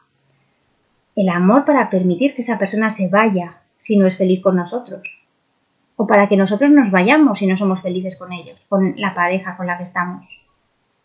El 1.15 1.29
amor 1.29 1.65
para 1.65 1.89
permitir 1.89 2.35
que 2.35 2.41
esa 2.41 2.59
persona 2.59 2.89
se 2.89 3.07
vaya 3.07 3.61
si 3.79 3.97
no 3.97 4.05
es 4.05 4.17
feliz 4.17 4.41
con 4.41 4.55
nosotros. 4.55 5.01
O 5.95 6.05
para 6.05 6.27
que 6.27 6.37
nosotros 6.37 6.69
nos 6.69 6.91
vayamos 6.91 7.39
si 7.39 7.47
no 7.47 7.57
somos 7.57 7.81
felices 7.81 8.17
con 8.17 8.33
ellos, 8.33 8.59
con 8.69 8.93
la 8.97 9.15
pareja 9.15 9.57
con 9.57 9.65
la 9.65 9.77
que 9.77 9.85
estamos. 9.85 10.25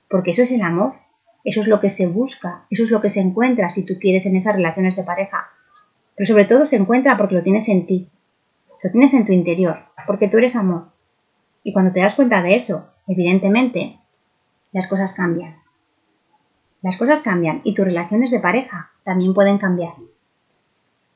Porque 0.09 0.33
eso 0.33 0.43
es 0.43 0.51
el 0.51 0.63
amor. 0.63 0.95
Eso 1.45 1.61
es 1.61 1.69
lo 1.69 1.81
que 1.81 1.91
se 1.91 2.07
busca, 2.07 2.65
eso 2.71 2.83
es 2.83 2.91
lo 2.91 3.01
que 3.01 3.11
se 3.11 3.21
encuentra 3.21 3.71
si 3.71 3.83
tú 3.83 3.95
quieres 3.99 4.27
en 4.27 4.37
esas 4.37 4.55
relaciones 4.55 4.97
de 4.97 5.05
pareja 5.05 5.49
pero 6.21 6.29
sobre 6.29 6.45
todo 6.45 6.67
se 6.67 6.77
encuentra 6.77 7.17
porque 7.17 7.35
lo 7.35 7.43
tienes 7.43 7.67
en 7.71 7.87
ti, 7.87 8.11
lo 8.85 8.91
tienes 8.91 9.15
en 9.15 9.25
tu 9.25 9.33
interior, 9.33 9.79
porque 10.07 10.29
tú 10.29 10.37
eres 10.37 10.55
amor. 10.55 10.89
Y 11.63 11.73
cuando 11.73 11.93
te 11.93 12.01
das 12.01 12.15
cuenta 12.15 12.43
de 12.43 12.57
eso, 12.57 12.91
evidentemente, 13.07 13.99
las 14.71 14.87
cosas 14.87 15.15
cambian. 15.15 15.57
Las 16.83 16.99
cosas 16.99 17.23
cambian 17.23 17.63
y 17.65 17.75
tus 17.75 17.87
relaciones 17.87 18.31
de 18.31 18.39
pareja 18.39 18.91
también 19.03 19.33
pueden 19.33 19.57
cambiar. 19.57 19.95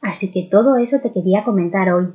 Así 0.00 0.32
que 0.32 0.48
todo 0.50 0.78
eso 0.78 0.98
te 1.00 1.12
quería 1.12 1.44
comentar 1.44 1.92
hoy. 1.92 2.08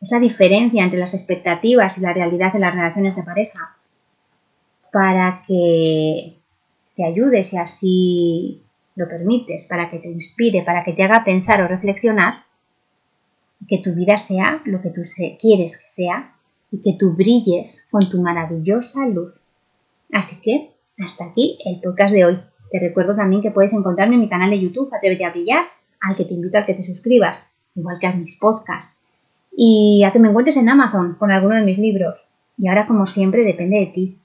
Esa 0.00 0.20
diferencia 0.20 0.84
entre 0.84 1.00
las 1.00 1.14
expectativas 1.14 1.98
y 1.98 2.02
la 2.02 2.12
realidad 2.12 2.52
de 2.52 2.60
las 2.60 2.72
relaciones 2.72 3.16
de 3.16 3.24
pareja. 3.24 3.76
Para 4.92 5.42
que 5.44 6.37
te 6.98 7.04
ayudes 7.04 7.52
y 7.52 7.56
así 7.56 8.62
lo 8.96 9.08
permites, 9.08 9.68
para 9.68 9.88
que 9.88 10.00
te 10.00 10.08
inspire, 10.08 10.64
para 10.64 10.82
que 10.82 10.92
te 10.92 11.04
haga 11.04 11.22
pensar 11.24 11.62
o 11.62 11.68
reflexionar, 11.68 12.42
y 13.60 13.66
que 13.66 13.78
tu 13.78 13.94
vida 13.94 14.18
sea 14.18 14.60
lo 14.64 14.82
que 14.82 14.90
tú 14.90 15.02
quieres 15.40 15.78
que 15.78 15.88
sea 15.88 16.34
y 16.72 16.82
que 16.82 16.96
tú 16.98 17.12
brilles 17.12 17.86
con 17.92 18.10
tu 18.10 18.20
maravillosa 18.20 19.06
luz. 19.06 19.32
Así 20.12 20.40
que 20.42 20.72
hasta 20.98 21.26
aquí 21.26 21.56
el 21.64 21.80
podcast 21.80 22.12
de 22.12 22.24
hoy. 22.24 22.38
Te 22.72 22.80
recuerdo 22.80 23.14
también 23.14 23.42
que 23.42 23.52
puedes 23.52 23.72
encontrarme 23.72 24.16
en 24.16 24.22
mi 24.22 24.28
canal 24.28 24.50
de 24.50 24.60
YouTube 24.60 24.92
Atrévete 24.92 25.24
a 25.24 25.30
brillar, 25.30 25.66
al 26.00 26.16
que 26.16 26.24
te 26.24 26.34
invito 26.34 26.58
a 26.58 26.66
que 26.66 26.74
te 26.74 26.82
suscribas, 26.82 27.38
igual 27.76 27.98
que 28.00 28.08
a 28.08 28.12
mis 28.12 28.36
podcasts, 28.40 28.98
y 29.56 30.02
a 30.02 30.10
que 30.10 30.18
me 30.18 30.30
encuentres 30.30 30.56
en 30.56 30.68
Amazon 30.68 31.14
con 31.14 31.30
alguno 31.30 31.54
de 31.54 31.64
mis 31.64 31.78
libros. 31.78 32.16
Y 32.56 32.66
ahora, 32.66 32.88
como 32.88 33.06
siempre, 33.06 33.44
depende 33.44 33.78
de 33.78 33.86
ti. 33.86 34.18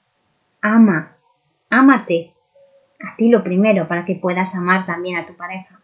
Ama, 0.62 1.16
ámate, 1.70 2.34
a 3.04 3.16
ti 3.16 3.30
lo 3.30 3.44
primero 3.44 3.88
para 3.88 4.06
que 4.06 4.16
puedas 4.16 4.56
amar 4.56 4.86
también 4.86 5.18
a 5.18 5.26
tu 5.26 5.36
pareja. 5.36 5.80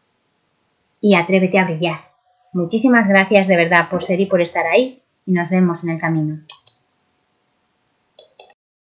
Y 1.02 1.16
atrévete 1.16 1.60
a 1.60 1.66
brillar. 1.66 2.00
Muchísimas 2.54 3.08
gracias 3.08 3.48
de 3.48 3.56
verdad 3.56 3.90
por 3.90 4.04
ser 4.04 4.20
y 4.20 4.26
por 4.26 4.42
estar 4.42 4.66
ahí 4.66 5.02
y 5.26 5.32
nos 5.32 5.50
vemos 5.50 5.84
en 5.84 5.92
el 5.92 6.00
camino. 6.00 6.40